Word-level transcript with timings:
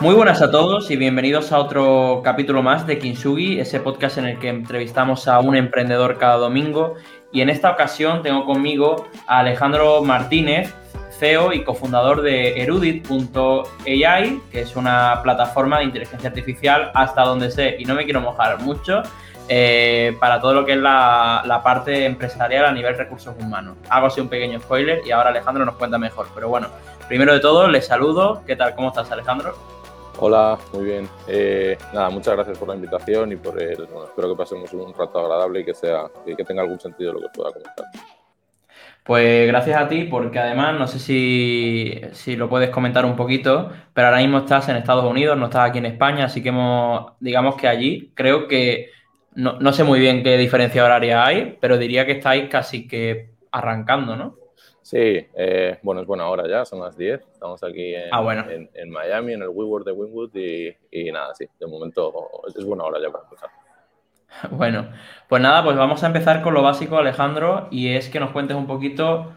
Muy 0.00 0.14
buenas 0.14 0.40
a 0.42 0.50
todos 0.52 0.92
y 0.92 0.96
bienvenidos 0.96 1.50
a 1.50 1.58
otro 1.58 2.20
capítulo 2.22 2.62
más 2.62 2.86
de 2.86 3.00
Kinsugi, 3.00 3.58
ese 3.58 3.80
podcast 3.80 4.16
en 4.18 4.26
el 4.26 4.38
que 4.38 4.48
entrevistamos 4.48 5.26
a 5.26 5.40
un 5.40 5.56
emprendedor 5.56 6.18
cada 6.18 6.36
domingo. 6.36 6.94
Y 7.32 7.40
en 7.40 7.50
esta 7.50 7.72
ocasión 7.72 8.22
tengo 8.22 8.44
conmigo 8.44 9.08
a 9.26 9.40
Alejandro 9.40 10.00
Martínez, 10.04 10.72
CEO 11.18 11.52
y 11.52 11.64
cofundador 11.64 12.22
de 12.22 12.62
Erudit.ai, 12.62 14.40
que 14.52 14.60
es 14.60 14.76
una 14.76 15.18
plataforma 15.24 15.78
de 15.78 15.86
inteligencia 15.86 16.28
artificial 16.28 16.92
hasta 16.94 17.22
donde 17.22 17.50
sé, 17.50 17.74
y 17.80 17.84
no 17.84 17.96
me 17.96 18.04
quiero 18.04 18.20
mojar 18.20 18.60
mucho, 18.60 19.02
eh, 19.48 20.16
para 20.20 20.40
todo 20.40 20.54
lo 20.54 20.64
que 20.64 20.74
es 20.74 20.78
la, 20.78 21.42
la, 21.44 21.60
parte 21.60 22.04
empresarial 22.04 22.66
a 22.66 22.72
nivel 22.72 22.96
recursos 22.96 23.34
humanos. 23.40 23.76
Hago 23.88 24.06
así 24.06 24.20
un 24.20 24.28
pequeño 24.28 24.60
spoiler 24.60 25.00
y 25.04 25.10
ahora 25.10 25.30
Alejandro 25.30 25.64
nos 25.64 25.74
cuenta 25.74 25.98
mejor. 25.98 26.28
Pero 26.36 26.48
bueno, 26.48 26.68
primero 27.08 27.32
de 27.32 27.40
todo, 27.40 27.66
les 27.66 27.86
saludo. 27.86 28.44
¿Qué 28.46 28.54
tal? 28.54 28.76
¿Cómo 28.76 28.88
estás, 28.88 29.10
Alejandro? 29.10 29.77
Hola, 30.20 30.58
muy 30.72 30.84
bien. 30.84 31.08
Eh, 31.28 31.78
nada, 31.94 32.10
muchas 32.10 32.34
gracias 32.34 32.58
por 32.58 32.68
la 32.68 32.74
invitación 32.74 33.30
y 33.30 33.36
por 33.36 33.60
el. 33.62 33.76
Bueno, 33.86 34.06
espero 34.06 34.30
que 34.30 34.36
pasemos 34.36 34.72
un 34.72 34.92
rato 34.92 35.20
agradable 35.20 35.60
y 35.60 35.64
que 35.64 35.74
sea 35.74 36.10
que 36.24 36.44
tenga 36.44 36.62
algún 36.62 36.80
sentido 36.80 37.12
lo 37.12 37.20
que 37.20 37.28
pueda 37.32 37.52
comentar. 37.52 37.86
Pues 39.04 39.46
gracias 39.46 39.80
a 39.80 39.88
ti, 39.88 40.04
porque 40.04 40.40
además 40.40 40.76
no 40.76 40.88
sé 40.88 40.98
si, 40.98 42.00
si, 42.12 42.34
lo 42.34 42.48
puedes 42.48 42.70
comentar 42.70 43.06
un 43.06 43.14
poquito, 43.14 43.70
pero 43.94 44.08
ahora 44.08 44.18
mismo 44.18 44.38
estás 44.38 44.68
en 44.68 44.76
Estados 44.76 45.04
Unidos, 45.04 45.38
no 45.38 45.46
estás 45.46 45.70
aquí 45.70 45.78
en 45.78 45.86
España, 45.86 46.24
así 46.24 46.42
que 46.42 46.48
hemos, 46.48 47.12
digamos 47.20 47.54
que 47.54 47.68
allí 47.68 48.12
creo 48.14 48.48
que 48.48 48.90
no, 49.34 49.58
no 49.60 49.72
sé 49.72 49.84
muy 49.84 50.00
bien 50.00 50.24
qué 50.24 50.36
diferencia 50.36 50.84
horaria 50.84 51.24
hay, 51.24 51.56
pero 51.60 51.78
diría 51.78 52.04
que 52.04 52.12
estáis 52.12 52.50
casi 52.50 52.88
que 52.88 53.30
arrancando, 53.52 54.16
¿no? 54.16 54.34
Sí, 54.88 54.96
eh, 54.96 55.78
bueno, 55.82 56.00
es 56.00 56.06
buena 56.06 56.30
hora 56.30 56.48
ya, 56.48 56.64
son 56.64 56.80
las 56.80 56.96
10. 56.96 57.20
Estamos 57.20 57.62
aquí 57.62 57.94
en, 57.94 58.08
ah, 58.10 58.46
en, 58.72 58.88
Miami, 58.88 59.34
en 59.34 59.42
el 59.42 59.50
WeWork 59.50 59.84
de 59.84 59.92
Winwood 59.92 60.34
y, 60.34 60.74
y, 60.90 61.12
nada, 61.12 61.34
sí, 61.34 61.46
de 61.60 61.66
momento 61.66 62.10
es 62.56 62.64
buena 62.64 62.84
hora 62.84 62.98
ya 62.98 63.10
para 63.10 63.24
empezar. 63.24 63.50
Bueno, 64.50 64.88
pues 65.28 65.42
nada, 65.42 65.62
pues 65.62 65.76
vamos 65.76 66.02
a 66.02 66.06
empezar 66.06 66.40
con 66.40 66.54
lo 66.54 66.62
básico, 66.62 66.96
Alejandro, 66.96 67.68
y 67.70 67.88
es 67.88 68.08
que 68.08 68.18
nos 68.18 68.30
cuentes 68.30 68.56
un 68.56 68.66
poquito 68.66 69.34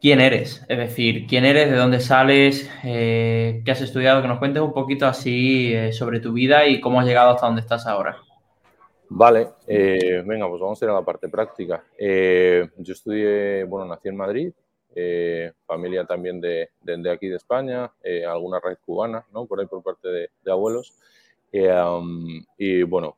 quién 0.00 0.20
eres, 0.20 0.64
es 0.68 0.78
decir, 0.78 1.26
quién 1.26 1.44
eres, 1.44 1.68
de 1.68 1.76
dónde 1.76 1.98
sales, 1.98 2.70
eh, 2.84 3.62
qué 3.64 3.72
has 3.72 3.80
estudiado, 3.80 4.22
que 4.22 4.28
nos 4.28 4.38
cuentes 4.38 4.62
un 4.62 4.72
poquito 4.72 5.08
así 5.08 5.74
eh, 5.74 5.92
sobre 5.92 6.20
tu 6.20 6.32
vida 6.32 6.64
y 6.68 6.80
cómo 6.80 7.00
has 7.00 7.06
llegado 7.06 7.30
hasta 7.30 7.46
donde 7.46 7.62
estás 7.62 7.88
ahora. 7.88 8.18
Vale, 9.10 9.52
eh, 9.66 10.22
venga, 10.24 10.46
pues 10.48 10.60
vamos 10.60 10.80
a 10.80 10.84
ir 10.84 10.90
a 10.90 10.94
la 10.94 11.04
parte 11.04 11.28
práctica. 11.28 11.82
Eh, 11.96 12.68
yo 12.76 12.92
estudié, 12.92 13.64
bueno, 13.64 13.86
nací 13.86 14.08
en 14.08 14.16
Madrid, 14.16 14.52
eh, 14.94 15.52
familia 15.66 16.04
también 16.04 16.40
de, 16.40 16.70
de, 16.82 17.10
aquí 17.10 17.28
de 17.28 17.36
España, 17.36 17.90
alguna 18.28 18.60
raíz 18.60 18.78
cubana, 18.84 19.24
¿no? 19.32 19.46
Por 19.46 19.60
ahí 19.60 19.66
por 19.66 19.82
parte 19.82 20.08
de, 20.08 20.30
abuelos. 20.50 20.94
y 21.50 22.82
bueno, 22.82 23.16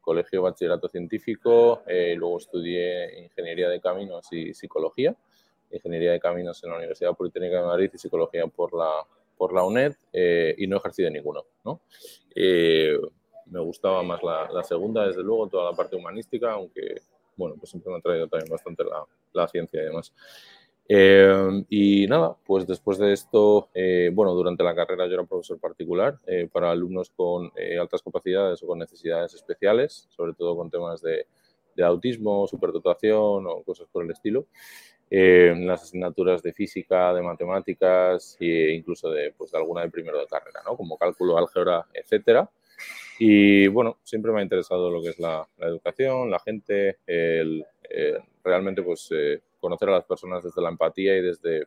colegio 0.00 0.42
bachillerato 0.42 0.88
científico, 0.88 1.82
luego 1.86 2.38
estudié 2.38 3.22
ingeniería 3.22 3.68
de 3.68 3.80
caminos 3.80 4.26
y 4.32 4.52
psicología, 4.52 5.14
ingeniería 5.70 6.10
de 6.12 6.20
caminos 6.20 6.62
en 6.64 6.70
la 6.70 6.78
Universidad 6.78 7.14
Politécnica 7.14 7.60
de 7.60 7.66
Madrid 7.66 7.90
y 7.94 7.98
psicología 7.98 8.48
por 8.48 8.74
la, 8.74 8.90
por 9.36 9.52
la 9.52 9.64
UNED, 9.64 9.94
y 10.56 10.66
no 10.66 10.78
ejercí 10.78 11.04
de 11.04 11.10
ninguno, 11.12 11.44
¿no? 11.64 11.80
Me 13.46 13.60
gustaba 13.60 14.02
más 14.02 14.20
la, 14.22 14.62
segunda, 14.64 15.06
desde 15.06 15.22
luego, 15.22 15.48
toda 15.48 15.70
la 15.70 15.76
parte 15.76 15.96
humanística, 15.96 16.52
aunque, 16.52 17.02
bueno, 17.36 17.56
pues 17.58 17.70
siempre 17.70 17.90
me 17.92 17.98
ha 17.98 18.00
traído 18.00 18.28
también 18.28 18.50
bastante 18.50 18.84
la, 19.32 19.48
ciencia 19.48 19.82
y 19.82 19.84
demás. 19.86 20.12
Eh, 20.86 21.64
y 21.70 22.06
nada, 22.06 22.36
pues 22.44 22.66
después 22.66 22.98
de 22.98 23.12
esto, 23.12 23.68
eh, 23.74 24.10
bueno, 24.12 24.34
durante 24.34 24.62
la 24.62 24.74
carrera 24.74 25.06
yo 25.06 25.14
era 25.14 25.24
profesor 25.24 25.58
particular 25.58 26.18
eh, 26.26 26.46
para 26.52 26.70
alumnos 26.70 27.10
con 27.10 27.50
altas 27.80 28.02
capacidades 28.02 28.62
o 28.62 28.66
con 28.66 28.78
necesidades 28.78 29.34
especiales, 29.34 30.06
sobre 30.10 30.34
todo 30.34 30.56
con 30.56 30.70
temas 30.70 31.00
de, 31.00 31.26
de 31.74 31.84
autismo, 31.84 32.46
superdotación 32.46 33.46
o 33.46 33.62
cosas 33.62 33.88
por 33.90 34.04
el 34.04 34.10
estilo. 34.10 34.46
en 35.10 35.66
las 35.66 35.82
asignaturas 35.82 36.42
de 36.42 36.52
física, 36.52 37.12
de 37.14 37.22
matemáticas 37.22 38.36
e 38.40 38.72
incluso 38.74 39.10
de, 39.10 39.32
pues, 39.36 39.52
de 39.52 39.58
alguna 39.58 39.82
de 39.82 39.90
primero 39.90 40.18
de 40.18 40.26
carrera, 40.26 40.60
¿no? 40.64 40.76
como 40.76 40.98
cálculo, 40.98 41.38
álgebra, 41.38 41.86
etcétera. 41.92 42.50
Y 43.18 43.68
bueno, 43.68 43.98
siempre 44.02 44.32
me 44.32 44.40
ha 44.40 44.42
interesado 44.42 44.90
lo 44.90 45.00
que 45.00 45.10
es 45.10 45.18
la, 45.18 45.46
educación, 45.58 46.30
la 46.30 46.40
gente, 46.40 46.98
el, 47.06 47.64
eh, 47.88 48.18
realmente 48.42 48.82
pues 48.82 49.08
eh, 49.12 49.40
conocer 49.60 49.88
a 49.88 49.92
las 49.92 50.04
personas 50.04 50.42
desde 50.42 50.60
la 50.60 50.70
empatía 50.70 51.16
y 51.16 51.22
desde, 51.22 51.66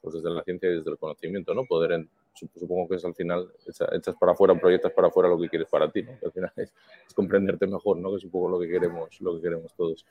pues, 0.00 0.14
desde 0.14 0.30
la 0.30 0.42
ciencia 0.42 0.70
y 0.70 0.76
desde 0.76 0.90
el 0.90 0.98
conocimiento, 0.98 1.52
¿no? 1.54 1.64
Poder, 1.66 2.06
supongo 2.32 2.88
que 2.88 2.96
es 2.96 3.04
al 3.04 3.14
final, 3.14 3.50
echas 3.92 4.16
para 4.16 4.32
afuera, 4.32 4.58
proyectas 4.58 4.92
para 4.92 5.08
afuera 5.08 5.28
lo 5.28 5.38
que 5.38 5.48
quieres 5.48 5.68
para 5.68 5.90
ti, 5.90 6.02
¿no? 6.02 6.12
al 6.22 6.32
final 6.32 6.52
es, 6.56 6.72
comprenderte 7.14 7.66
mejor, 7.66 7.98
¿no? 7.98 8.10
Que 8.10 8.16
es 8.16 8.24
un 8.24 8.30
poco 8.30 8.48
lo 8.48 8.58
que 8.58 8.68
queremos, 8.68 9.20
lo 9.20 9.36
que 9.36 9.42
queremos 9.42 9.74
todos. 9.74 10.04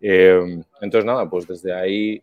Eh, 0.00 0.62
entonces 0.80 1.04
nada, 1.04 1.28
pues 1.28 1.46
desde 1.46 1.72
ahí 1.72 2.20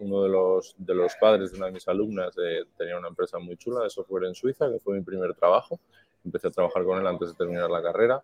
uno 0.00 0.22
de 0.22 0.28
los, 0.28 0.76
de 0.78 0.94
los 0.94 1.12
padres 1.16 1.50
de 1.50 1.56
una 1.56 1.66
de 1.66 1.72
mis 1.72 1.88
alumnas 1.88 2.36
tenía 2.76 2.96
una 2.96 3.08
empresa 3.08 3.40
muy 3.40 3.56
chula 3.56 3.82
de 3.82 3.90
software 3.90 4.26
en 4.26 4.34
Suiza, 4.34 4.70
que 4.70 4.78
fue 4.78 4.94
mi 4.94 5.02
primer 5.02 5.34
trabajo 5.34 5.80
empecé 6.28 6.48
a 6.48 6.50
trabajar 6.50 6.84
con 6.84 6.98
él 6.98 7.06
antes 7.06 7.30
de 7.30 7.34
terminar 7.34 7.70
la 7.70 7.82
carrera. 7.82 8.22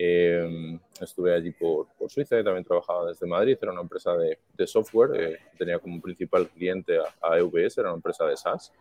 Eh, 0.00 0.78
estuve 1.00 1.34
allí 1.34 1.50
por, 1.50 1.88
por, 1.98 2.08
Suiza 2.08 2.38
y 2.38 2.44
también 2.44 2.64
trabajaba 2.64 3.08
desde 3.08 3.26
Madrid. 3.26 3.58
Era 3.60 3.72
una 3.72 3.80
empresa 3.80 4.16
de, 4.16 4.38
de 4.56 4.66
software. 4.66 5.20
Eh, 5.20 5.38
tenía 5.58 5.80
como 5.80 6.00
principal 6.00 6.48
cliente 6.48 6.98
a, 7.20 7.36
EVS, 7.38 7.78
era 7.78 7.88
una 7.88 7.96
empresa 7.96 8.24
de 8.26 8.36
SaaS. 8.36 8.72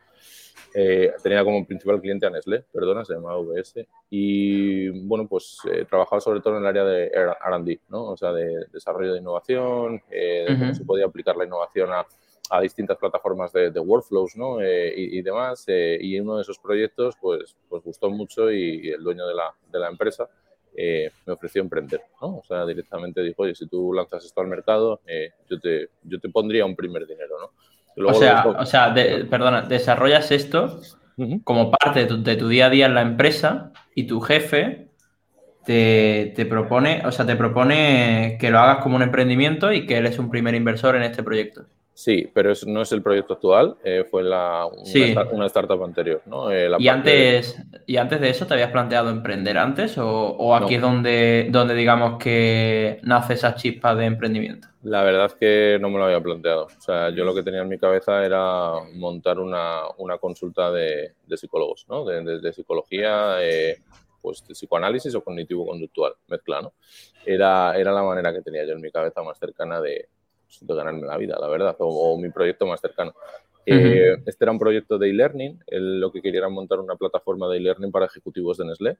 Eh, 0.75 1.11
tenía 1.23 1.43
como 1.43 1.65
principal 1.65 1.99
cliente 1.99 2.27
a 2.27 2.29
Nestlé, 2.29 2.63
perdona, 2.71 3.03
se 3.03 3.15
llamaba 3.15 3.39
EVS. 3.39 3.87
Y 4.11 4.89
bueno, 5.07 5.27
pues 5.27 5.57
trabajaba 5.89 6.21
sobre 6.21 6.41
todo 6.41 6.57
en 6.57 6.61
el 6.61 6.67
área 6.67 6.83
de 6.83 7.09
RD, 7.09 7.79
¿no? 7.89 8.11
o 8.11 8.17
sea, 8.17 8.31
de 8.31 8.67
desarrollo 8.71 9.13
de 9.13 9.19
innovación, 9.19 10.01
de 10.09 10.45
cómo 10.59 10.75
se 10.75 10.85
podía 10.85 11.05
aplicar 11.05 11.35
la 11.35 11.45
innovación 11.45 11.91
a 11.91 12.05
a 12.49 12.61
distintas 12.61 12.97
plataformas 12.97 13.51
de, 13.51 13.69
workflows 13.79 14.35
¿no? 14.35 14.61
Eh, 14.61 14.93
y, 14.95 15.21
demás. 15.21 15.63
Eh, 15.67 15.97
y 15.99 16.19
uno 16.19 16.37
de 16.37 16.41
esos 16.41 16.59
proyectos 16.59 17.15
pues, 17.19 17.55
pues 17.69 17.83
gustó 17.83 18.09
mucho 18.09 18.51
y, 18.51 18.89
el 18.89 19.03
dueño 19.03 19.27
de 19.27 19.35
la, 19.35 19.53
de 19.71 19.79
la 19.79 19.89
empresa 19.89 20.29
eh, 20.75 21.11
me 21.25 21.33
ofreció 21.33 21.61
emprender. 21.61 22.01
¿no? 22.21 22.37
O 22.37 22.43
sea, 22.47 22.65
directamente 22.65 23.21
dijo, 23.21 23.43
oye, 23.43 23.55
si 23.55 23.67
tú 23.67 23.93
lanzas 23.93 24.23
esto 24.25 24.41
al 24.41 24.47
mercado, 24.47 25.01
yo, 25.49 25.59
te, 25.59 25.89
yo 26.03 26.19
te 26.19 26.29
pondría 26.29 26.65
un 26.65 26.75
primer 26.75 27.05
dinero. 27.05 27.35
¿no? 27.39 28.07
o 28.07 28.13
sea, 28.13 28.45
o 28.45 28.65
sea 28.65 28.93
perdona, 28.93 29.63
desarrollas 29.63 30.31
esto 30.31 30.79
como 31.43 31.71
parte 31.71 32.05
de 32.05 32.35
tu, 32.35 32.47
día 32.47 32.67
a 32.67 32.69
día 32.69 32.85
en 32.85 32.93
la 32.93 33.01
empresa 33.01 33.71
y 33.95 34.05
tu 34.05 34.21
jefe 34.21 34.89
te, 35.65 36.31
te, 36.35 36.45
propone, 36.45 37.01
o 37.05 37.11
sea, 37.11 37.25
te 37.25 37.35
propone 37.35 38.37
que 38.39 38.51
lo 38.51 38.59
hagas 38.59 38.83
como 38.83 38.97
un 38.97 39.01
emprendimiento 39.01 39.73
y 39.73 39.87
que 39.87 39.97
él 39.97 40.05
es 40.05 40.19
un 40.19 40.29
primer 40.29 40.53
inversor 40.53 40.95
en 40.95 41.01
este 41.01 41.23
proyecto. 41.23 41.65
Sí, 41.97 42.29
pero 42.31 42.53
no 42.67 42.83
es 42.83 42.91
el 42.91 43.01
proyecto 43.01 43.33
actual, 43.33 43.75
eh, 43.83 44.05
fue 44.07 44.21
la, 44.21 44.67
una, 44.67 45.47
startup 45.47 45.83
anterior. 45.83 46.21
¿no? 46.27 46.51
Eh, 46.51 46.69
¿Y, 46.77 46.89
antes, 46.89 47.59
¿Y 47.87 47.97
antes 47.97 48.21
de 48.21 48.29
eso 48.29 48.45
te 48.45 48.53
habías 48.53 48.69
planteado 48.69 49.09
emprender 49.09 49.57
antes 49.57 49.97
o, 49.97 50.55
aquí 50.55 50.75
es 50.75 50.81
donde, 50.81 51.47
donde 51.49 51.73
digamos 51.73 52.19
que 52.19 52.99
nace 53.01 53.33
esa 53.33 53.55
chispa 53.55 53.95
de 53.95 54.05
emprendimiento? 54.05 54.67
La 54.83 55.01
verdad 55.01 55.25
es 55.25 55.33
que 55.33 55.79
no 55.81 55.89
me 55.89 55.97
lo 55.97 56.05
había 56.05 56.21
planteado. 56.21 56.65
O 56.65 56.81
sea, 56.81 57.09
yo 57.09 57.25
lo 57.25 57.33
que 57.33 57.41
tenía 57.41 57.61
en 57.61 57.67
mi 57.67 57.79
cabeza 57.79 58.23
era 58.23 58.73
montar 58.93 59.39
una, 59.39 59.81
consulta 60.21 60.71
de, 60.71 61.15
psicólogos, 61.35 61.87
¿no? 61.89 62.05
de, 62.05 62.53
psicología, 62.53 63.37
eh, 63.41 63.79
pues 64.21 64.45
de 64.47 64.53
psicoanálisis 64.53 65.15
o 65.15 65.23
cognitivo-conductual, 65.23 66.13
mezcla. 66.27 66.61
¿no? 66.61 66.73
Era, 67.25 67.75
era 67.75 67.91
la 67.91 68.03
manera 68.03 68.31
que 68.31 68.43
tenía 68.43 68.65
yo 68.65 68.73
en 68.73 68.81
mi 68.81 68.91
cabeza 68.91 69.23
más 69.23 69.39
cercana 69.39 69.81
de 69.81 70.09
de 70.61 70.75
ganarme 70.75 71.05
la 71.05 71.17
vida, 71.17 71.37
la 71.39 71.47
verdad, 71.47 71.75
o, 71.79 72.17
mi 72.17 72.29
proyecto 72.29 72.65
más 72.65 72.81
cercano. 72.81 73.13
Eh, 73.65 74.15
este 74.25 74.45
era 74.45 74.51
un 74.51 74.59
proyecto 74.59 74.97
de 74.97 75.09
e-learning, 75.09 75.59
lo 75.67 76.11
que 76.11 76.21
quería 76.21 76.39
era 76.39 76.49
montar 76.49 76.79
una 76.79 76.95
plataforma 76.95 77.49
de 77.49 77.57
e-learning 77.57 77.91
para 77.91 78.05
ejecutivos 78.05 78.57
de 78.57 78.65
Nestlé. 78.65 78.97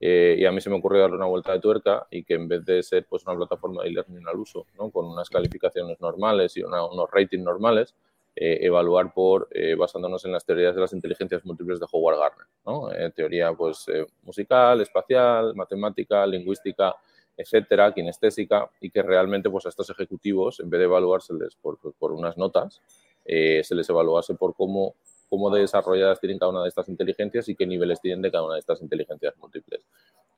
Eh, 0.00 0.36
y 0.38 0.44
a 0.44 0.52
mí 0.52 0.60
se 0.60 0.68
me 0.68 0.76
ocurrió 0.76 1.00
darle 1.00 1.16
una 1.16 1.26
vuelta 1.26 1.52
de 1.52 1.60
tuerca 1.60 2.08
y 2.10 2.24
que 2.24 2.34
en 2.34 2.48
vez 2.48 2.64
de 2.64 2.82
ser 2.82 3.06
pues, 3.08 3.24
una 3.24 3.36
plataforma 3.36 3.82
de 3.82 3.88
e-learning 3.88 4.26
al 4.26 4.36
uso, 4.36 4.66
¿no? 4.76 4.90
con 4.90 5.06
unas 5.06 5.30
calificaciones 5.30 6.00
normales 6.00 6.56
y 6.56 6.62
unos 6.62 7.10
ratings 7.10 7.44
normales, 7.44 7.94
eh, 8.34 8.58
evaluar 8.62 9.14
por 9.14 9.48
basándonos 9.78 10.24
en 10.24 10.32
las 10.32 10.44
teorías 10.44 10.74
de 10.74 10.80
las 10.80 10.92
inteligencias 10.92 11.44
múltiples 11.44 11.78
de 11.78 11.86
Howard 11.90 12.18
Gardner. 12.18 12.46
¿no? 12.66 12.88
teoría 13.14 13.52
pues, 13.54 13.86
musical, 14.22 14.80
espacial, 14.80 15.54
matemática, 15.54 16.26
lingüística, 16.26 16.94
etcétera, 17.36 17.92
kinestésica, 17.92 18.70
y 18.80 18.90
que 18.90 19.02
realmente 19.02 19.50
pues, 19.50 19.66
a 19.66 19.68
estos 19.68 19.90
ejecutivos, 19.90 20.60
en 20.60 20.70
vez 20.70 20.78
de 20.78 20.84
evaluárseles 20.84 21.56
por, 21.56 21.78
por 21.78 22.12
unas 22.12 22.36
notas, 22.36 22.80
eh, 23.24 23.62
se 23.64 23.74
les 23.74 23.88
evaluase 23.88 24.34
por 24.34 24.54
cómo, 24.54 24.94
cómo 25.28 25.50
desarrolladas 25.50 26.20
tienen 26.20 26.38
cada 26.38 26.50
una 26.50 26.62
de 26.62 26.68
estas 26.68 26.88
inteligencias 26.88 27.48
y 27.48 27.54
qué 27.54 27.66
niveles 27.66 28.00
tienen 28.00 28.22
de 28.22 28.30
cada 28.30 28.44
una 28.44 28.54
de 28.54 28.60
estas 28.60 28.82
inteligencias 28.82 29.34
múltiples. 29.38 29.80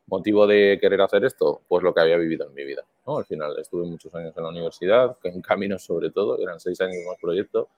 ¿Motivo 0.06 0.46
de 0.46 0.79
querer 0.81 1.00
hacer 1.00 1.25
esto? 1.25 1.62
Pues 1.67 1.82
lo 1.82 1.94
que 1.94 2.00
había 2.00 2.19
vivido 2.19 2.46
en 2.46 2.55
mi 2.55 2.64
vida. 2.64 2.85
¿no? 3.06 3.17
Al 3.19 3.25
final 3.25 3.58
estuve 3.58 3.87
muchos 3.87 4.14
años 4.14 4.37
en 4.37 4.43
la 4.43 4.50
universidad, 4.50 5.17
en 5.23 5.41
caminos 5.41 5.82
sobre 5.82 6.11
todo, 6.11 6.38
eran 6.38 6.61
seis 6.61 6.81
años 6.82 6.99
más 7.08 7.19
proyecto, 7.19 7.69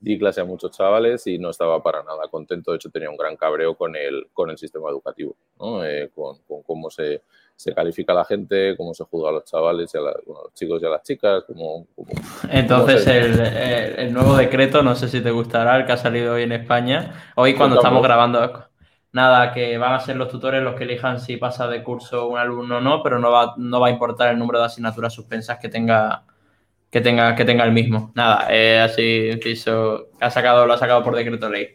di 0.00 0.18
clase 0.18 0.40
a 0.40 0.44
muchos 0.44 0.70
chavales 0.70 1.26
y 1.26 1.38
no 1.38 1.50
estaba 1.50 1.82
para 1.82 2.02
nada 2.02 2.28
contento. 2.28 2.70
De 2.70 2.76
hecho, 2.76 2.90
tenía 2.90 3.10
un 3.10 3.16
gran 3.16 3.36
cabreo 3.36 3.74
con 3.74 3.96
el, 3.96 4.28
con 4.32 4.50
el 4.50 4.56
sistema 4.56 4.88
educativo, 4.88 5.36
eh, 5.84 6.10
con, 6.14 6.38
cómo 6.66 6.90
se, 6.90 7.22
se, 7.56 7.74
califica 7.74 8.12
a 8.12 8.16
la 8.16 8.24
gente, 8.24 8.76
cómo 8.76 8.94
se 8.94 9.04
juzga 9.04 9.30
a 9.30 9.32
los 9.32 9.44
chavales, 9.44 9.92
y 9.94 9.98
a, 9.98 10.00
los 10.00 10.54
chicos 10.54 10.82
y 10.82 10.86
a 10.86 10.88
las 10.88 11.02
chicas. 11.02 11.44
Entonces, 12.50 13.06
el, 13.06 13.40
el, 13.40 14.12
nuevo 14.12 14.36
decreto, 14.36 14.82
no 14.82 14.94
sé 14.94 15.08
si 15.08 15.20
te 15.20 15.30
gustará, 15.30 15.76
el 15.76 15.86
que 15.86 15.92
ha 15.92 15.96
salido 15.96 16.34
hoy 16.34 16.42
en 16.42 16.52
España. 16.52 17.32
Hoy, 17.36 17.54
cuando 17.54 17.76
estamos 17.76 18.02
grabando, 18.02 18.66
nada, 19.12 19.52
que 19.52 19.78
van 19.78 19.94
a 19.94 20.00
ser 20.00 20.16
los 20.16 20.28
tutores 20.28 20.62
los 20.62 20.74
que 20.74 20.84
elijan 20.84 21.20
si 21.20 21.36
pasa 21.36 21.68
de 21.68 21.82
curso 21.82 22.28
un 22.28 22.38
alumno 22.38 22.78
o 22.78 22.80
no, 22.80 23.02
pero 23.02 23.18
no 23.18 23.30
va, 23.30 23.54
no 23.56 23.80
va 23.80 23.88
a 23.88 23.90
importar 23.90 24.30
el 24.30 24.38
número 24.38 24.58
de 24.58 24.66
asignaturas 24.66 25.12
suspensas 25.12 25.58
que 25.58 25.68
tenga 25.68 26.24
que 26.94 27.00
tenga, 27.00 27.34
que 27.34 27.44
tenga 27.44 27.64
el 27.64 27.72
mismo. 27.72 28.12
Nada, 28.14 28.46
eh, 28.50 28.78
así 28.78 29.30
piso, 29.42 30.10
ha 30.20 30.30
sacado, 30.30 30.64
lo 30.64 30.74
ha 30.74 30.78
sacado 30.78 31.02
por 31.02 31.16
decreto 31.16 31.50
ley. 31.50 31.74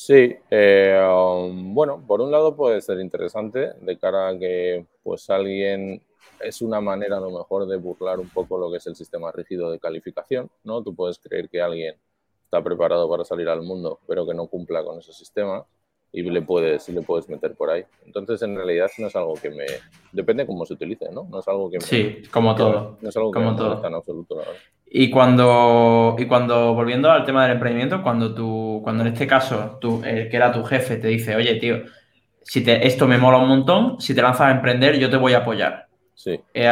Sí, 0.00 0.32
eh, 0.48 0.96
um, 1.12 1.74
bueno, 1.74 2.00
por 2.06 2.20
un 2.20 2.30
lado 2.30 2.54
puede 2.54 2.80
ser 2.80 3.00
interesante 3.00 3.72
de 3.80 3.98
cara 3.98 4.28
a 4.28 4.38
que 4.38 4.86
pues 5.02 5.28
alguien 5.28 6.00
es 6.38 6.62
una 6.62 6.80
manera 6.80 7.16
a 7.16 7.20
lo 7.20 7.32
mejor 7.32 7.66
de 7.66 7.78
burlar 7.78 8.20
un 8.20 8.28
poco 8.28 8.58
lo 8.58 8.70
que 8.70 8.76
es 8.76 8.86
el 8.86 8.94
sistema 8.94 9.32
rígido 9.32 9.72
de 9.72 9.80
calificación, 9.80 10.48
¿no? 10.62 10.84
Tú 10.84 10.94
puedes 10.94 11.18
creer 11.18 11.48
que 11.48 11.60
alguien 11.60 11.96
está 12.44 12.62
preparado 12.62 13.10
para 13.10 13.24
salir 13.24 13.48
al 13.48 13.62
mundo, 13.62 13.98
pero 14.06 14.24
que 14.24 14.34
no 14.34 14.46
cumpla 14.46 14.84
con 14.84 15.00
ese 15.00 15.12
sistema 15.12 15.66
y 16.12 16.22
le 16.22 16.42
puedes, 16.42 16.88
le 16.90 17.02
puedes 17.02 17.28
meter 17.28 17.56
por 17.56 17.68
ahí. 17.68 17.84
Entonces, 18.06 18.40
en 18.42 18.54
realidad 18.54 18.88
no 18.98 19.08
es 19.08 19.16
algo 19.16 19.34
que 19.34 19.50
me... 19.50 19.66
Depende 20.12 20.46
cómo 20.46 20.64
se 20.64 20.74
utilice, 20.74 21.10
¿no? 21.10 21.26
No 21.28 21.40
es 21.40 21.48
algo 21.48 21.68
que 21.70 21.78
me... 21.78 21.84
Sí, 21.84 22.22
como 22.32 22.54
todo. 22.54 22.98
No 23.00 23.08
es 23.08 23.16
algo 23.16 23.32
como 23.32 23.50
que 23.50 23.58
todo. 23.58 23.84
en 23.84 23.94
absoluto, 23.94 24.40
Y 24.90 25.10
cuando, 25.10 26.16
y 26.18 26.24
cuando, 26.26 26.74
volviendo 26.74 27.10
al 27.10 27.24
tema 27.24 27.42
del 27.42 27.52
emprendimiento, 27.52 28.02
cuando 28.02 28.34
tú, 28.34 28.80
cuando 28.82 29.02
en 29.02 29.12
este 29.12 29.26
caso, 29.26 29.78
tú, 29.80 30.02
el 30.04 30.28
que 30.28 30.36
era 30.36 30.50
tu 30.50 30.64
jefe, 30.64 30.96
te 30.96 31.08
dice, 31.08 31.36
oye, 31.36 31.56
tío, 31.56 31.82
si 32.42 32.64
te, 32.64 32.86
esto 32.86 33.06
me 33.06 33.18
mola 33.18 33.38
un 33.38 33.48
montón, 33.48 34.00
si 34.00 34.14
te 34.14 34.22
lanzas 34.22 34.48
a 34.48 34.50
emprender, 34.50 34.98
yo 34.98 35.10
te 35.10 35.18
voy 35.18 35.34
a 35.34 35.38
apoyar. 35.38 35.88
Sí. 36.14 36.40
Eh, 36.54 36.64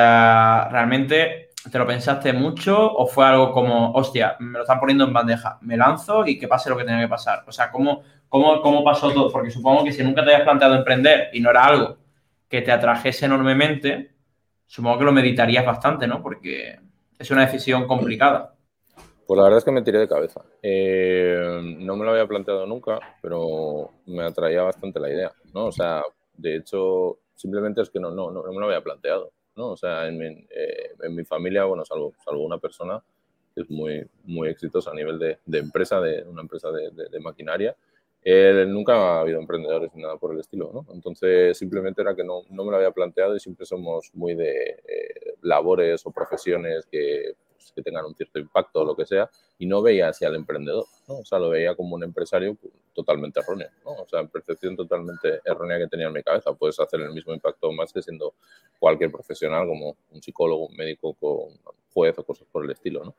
realmente, 0.70 1.50
¿te 1.70 1.78
lo 1.78 1.86
pensaste 1.86 2.32
mucho 2.32 2.90
o 2.90 3.06
fue 3.06 3.26
algo 3.26 3.52
como, 3.52 3.92
hostia, 3.92 4.36
me 4.38 4.58
lo 4.58 4.62
están 4.64 4.80
poniendo 4.80 5.04
en 5.04 5.12
bandeja, 5.12 5.58
me 5.60 5.76
lanzo 5.76 6.26
y 6.26 6.38
que 6.38 6.48
pase 6.48 6.70
lo 6.70 6.76
que 6.78 6.84
tenga 6.84 7.00
que 7.00 7.08
pasar? 7.08 7.44
O 7.46 7.52
sea, 7.52 7.70
¿cómo, 7.70 8.02
¿Cómo, 8.28 8.60
¿Cómo 8.62 8.82
pasó 8.82 9.12
todo? 9.12 9.30
Porque 9.30 9.50
supongo 9.50 9.84
que 9.84 9.92
si 9.92 10.02
nunca 10.02 10.24
te 10.24 10.32
habías 10.32 10.44
planteado 10.44 10.74
emprender 10.74 11.28
y 11.32 11.40
no 11.40 11.50
era 11.50 11.64
algo 11.64 11.98
que 12.48 12.62
te 12.62 12.72
atrajese 12.72 13.26
enormemente, 13.26 14.14
supongo 14.66 14.98
que 14.98 15.04
lo 15.04 15.12
meditarías 15.12 15.64
bastante, 15.64 16.06
¿no? 16.06 16.22
Porque 16.22 16.80
es 17.18 17.30
una 17.30 17.46
decisión 17.46 17.86
complicada. 17.86 18.54
Pues 19.26 19.36
la 19.36 19.44
verdad 19.44 19.58
es 19.58 19.64
que 19.64 19.72
me 19.72 19.82
tiré 19.82 19.98
de 19.98 20.08
cabeza. 20.08 20.42
Eh, 20.62 21.60
no 21.78 21.96
me 21.96 22.04
lo 22.04 22.12
había 22.12 22.28
planteado 22.28 22.64
nunca, 22.66 23.00
pero 23.20 23.90
me 24.06 24.22
atraía 24.22 24.62
bastante 24.62 25.00
la 25.00 25.10
idea, 25.10 25.32
¿no? 25.52 25.66
O 25.66 25.72
sea, 25.72 26.02
de 26.36 26.56
hecho, 26.56 27.18
simplemente 27.34 27.82
es 27.82 27.90
que 27.90 27.98
no, 27.98 28.12
no, 28.12 28.30
no, 28.30 28.42
me 28.44 28.60
lo 28.60 28.66
había 28.66 28.82
planteado, 28.82 29.32
¿no? 29.56 29.70
O 29.70 29.76
sea, 29.76 30.06
en 30.06 30.18
mi, 30.18 30.26
eh, 30.26 30.92
en 31.02 31.14
mi 31.14 31.24
familia, 31.24 31.64
bueno, 31.64 31.84
salvo, 31.84 32.12
salvo 32.24 32.44
una 32.44 32.58
persona 32.58 33.02
es 33.56 33.70
muy, 33.70 34.06
muy 34.24 34.48
exitosa 34.48 34.90
a 34.90 34.94
nivel 34.94 35.18
de, 35.18 35.38
de 35.46 35.58
empresa, 35.58 35.98
de 36.00 36.22
una 36.24 36.42
empresa 36.42 36.70
de, 36.70 36.90
de 36.90 37.20
maquinaria, 37.20 37.74
nunca 38.66 38.94
ha 38.94 39.20
habido 39.20 39.38
emprendedores 39.38 39.94
ni 39.94 40.02
nada 40.02 40.16
por 40.16 40.34
el 40.34 40.40
estilo, 40.40 40.70
¿no? 40.74 40.84
Entonces, 40.92 41.56
simplemente 41.56 42.02
era 42.02 42.16
que 42.16 42.24
no, 42.24 42.42
no 42.50 42.64
me 42.64 42.72
lo 42.72 42.76
había 42.78 42.90
planteado 42.90 43.36
y 43.36 43.40
siempre 43.40 43.66
somos 43.66 44.10
muy 44.14 44.34
de 44.34 44.82
eh, 44.86 45.34
labores 45.42 46.04
o 46.06 46.10
profesiones 46.10 46.86
que, 46.86 47.34
pues, 47.52 47.70
que, 47.70 47.82
tengan 47.82 48.04
un 48.04 48.16
cierto 48.16 48.40
impacto 48.40 48.80
o 48.80 48.84
lo 48.84 48.96
que 48.96 49.06
sea, 49.06 49.30
y 49.58 49.66
no 49.66 49.80
veía 49.80 50.08
hacia 50.08 50.26
el 50.26 50.34
emprendedor, 50.34 50.86
¿no? 51.06 51.18
O 51.18 51.24
sea, 51.24 51.38
lo 51.38 51.50
veía 51.50 51.76
como 51.76 51.94
un 51.94 52.02
empresario 52.02 52.56
pues, 52.56 52.74
totalmente 52.94 53.38
erróneo, 53.38 53.68
¿no? 53.84 53.92
O 53.92 54.08
sea, 54.08 54.26
percepción 54.26 54.74
totalmente 54.74 55.40
errónea 55.44 55.78
que 55.78 55.86
tenía 55.86 56.08
en 56.08 56.12
mi 56.12 56.22
cabeza. 56.24 56.52
Puedes 56.52 56.80
hacer 56.80 57.00
el 57.02 57.12
mismo 57.12 57.32
impacto 57.32 57.70
más 57.70 57.92
que 57.92 58.02
siendo 58.02 58.34
cualquier 58.80 59.12
profesional, 59.12 59.68
como 59.68 59.96
un 60.10 60.20
psicólogo, 60.20 60.66
un 60.66 60.76
médico, 60.76 61.16
un 61.20 61.60
juez 61.94 62.18
o 62.18 62.24
cosas 62.24 62.48
por 62.50 62.64
el 62.64 62.72
estilo, 62.72 63.04
¿no? 63.04 63.14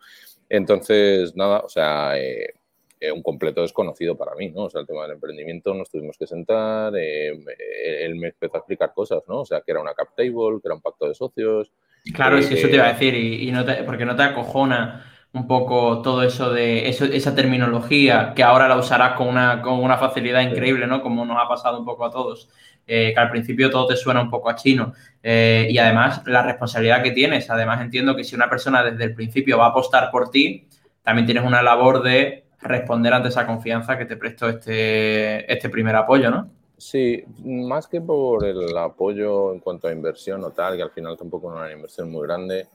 Entonces, 0.50 1.34
nada, 1.34 1.60
o 1.62 1.70
sea... 1.70 2.20
Eh, 2.20 2.54
eh, 3.00 3.12
un 3.12 3.22
completo 3.22 3.62
desconocido 3.62 4.18
para 4.18 4.34
mí, 4.34 4.50
¿no? 4.50 4.64
O 4.64 4.70
sea, 4.72 4.82
el 4.82 4.88
tema 4.88 5.04
del 5.04 5.12
emprendimiento 5.12 5.72
nos 5.76 5.88
tuvimos 5.88 6.18
que 6.18 6.26
sentar, 6.26 6.92
eh, 6.98 7.30
él 7.30 8.16
me 8.16 8.30
empezó 8.30 8.56
a 8.56 8.58
explicar 8.58 8.92
cosas, 8.92 9.22
¿no? 9.28 9.42
O 9.42 9.46
sea, 9.46 9.62
que 9.62 9.72
era 9.72 9.82
una 9.82 9.94
cap 9.94 10.10
table, 10.18 10.60
que 10.60 10.68
era 10.68 10.74
un 10.74 10.82
pacto 10.82 11.08
de 11.08 11.14
socios. 11.14 11.72
Claro, 12.12 12.40
es 12.40 12.48
que 12.48 12.56
eso 12.56 12.68
te 12.68 12.74
iba 12.74 12.86
a 12.86 12.94
decir, 12.94 13.14
y, 13.14 13.52
no 13.52 13.64
te, 13.64 13.84
porque 13.84 14.04
no 14.04 14.16
te 14.16 14.24
acojona 14.24 15.06
un 15.32 15.46
poco 15.46 16.02
todo 16.02 16.24
eso 16.24 16.52
de 16.52 16.90
eso, 16.90 17.06
esa 17.06 17.36
terminología 17.36 18.34
que 18.36 18.42
ahora 18.42 18.68
la 18.68 18.78
usarás 18.78 19.14
con 19.14 19.28
una, 19.28 19.62
con 19.62 19.76
una 19.76 19.98
facilidad 19.98 20.42
increíble, 20.42 20.88
¿no? 20.88 21.04
Como 21.04 21.24
nos 21.24 21.38
ha 21.40 21.48
pasado 21.48 21.78
un 21.78 21.86
poco 21.86 22.04
a 22.04 22.10
todos. 22.10 22.50
Eh, 22.88 23.12
que 23.14 23.20
al 23.20 23.30
principio 23.30 23.70
todo 23.70 23.86
te 23.86 23.98
suena 23.98 24.22
un 24.22 24.32
poco 24.32 24.50
a 24.50 24.56
chino. 24.56 24.94
y 25.22 25.78
además, 25.78 26.24
la 26.26 26.42
responsabilidad 26.42 27.04
que 27.04 27.12
tienes. 27.12 27.48
Además, 27.52 27.80
entiendo 27.82 28.16
que 28.16 28.24
si 28.24 28.34
una 28.34 28.50
persona 28.50 28.82
desde 28.82 29.04
el 29.04 29.14
principio 29.14 29.60
va 29.60 29.66
a 29.66 29.70
apostar 29.70 30.10
por 30.10 30.32
ti, 30.32 30.68
también 31.04 31.26
tienes 31.28 31.44
una 31.44 31.62
labor 31.62 32.02
de 32.02 32.47
responder 32.62 33.14
ante 33.14 33.30
esa 33.30 33.46
confianza 33.46 33.98
que 33.98 34.06
te 34.06 34.18
prestó 34.18 34.50
este, 34.50 35.52
este 35.52 35.70
primer 35.70 35.96
apoyo, 35.96 36.30
¿no? 36.30 36.50
Sí, 36.78 37.24
más 37.44 37.88
que 37.88 38.02
por 38.02 38.46
el 38.46 38.78
apoyo 38.78 39.54
en 39.54 39.60
cuanto 39.60 39.88
a 39.88 39.94
inversión 39.94 40.44
o 40.44 40.52
tal, 40.52 40.78
que 40.78 40.84
al 40.84 40.92
final 40.92 41.18
tampoco 41.18 41.52
era 41.52 41.62
una 41.62 41.72
inversión 41.72 42.12
muy 42.12 42.28
grande, 42.28 42.68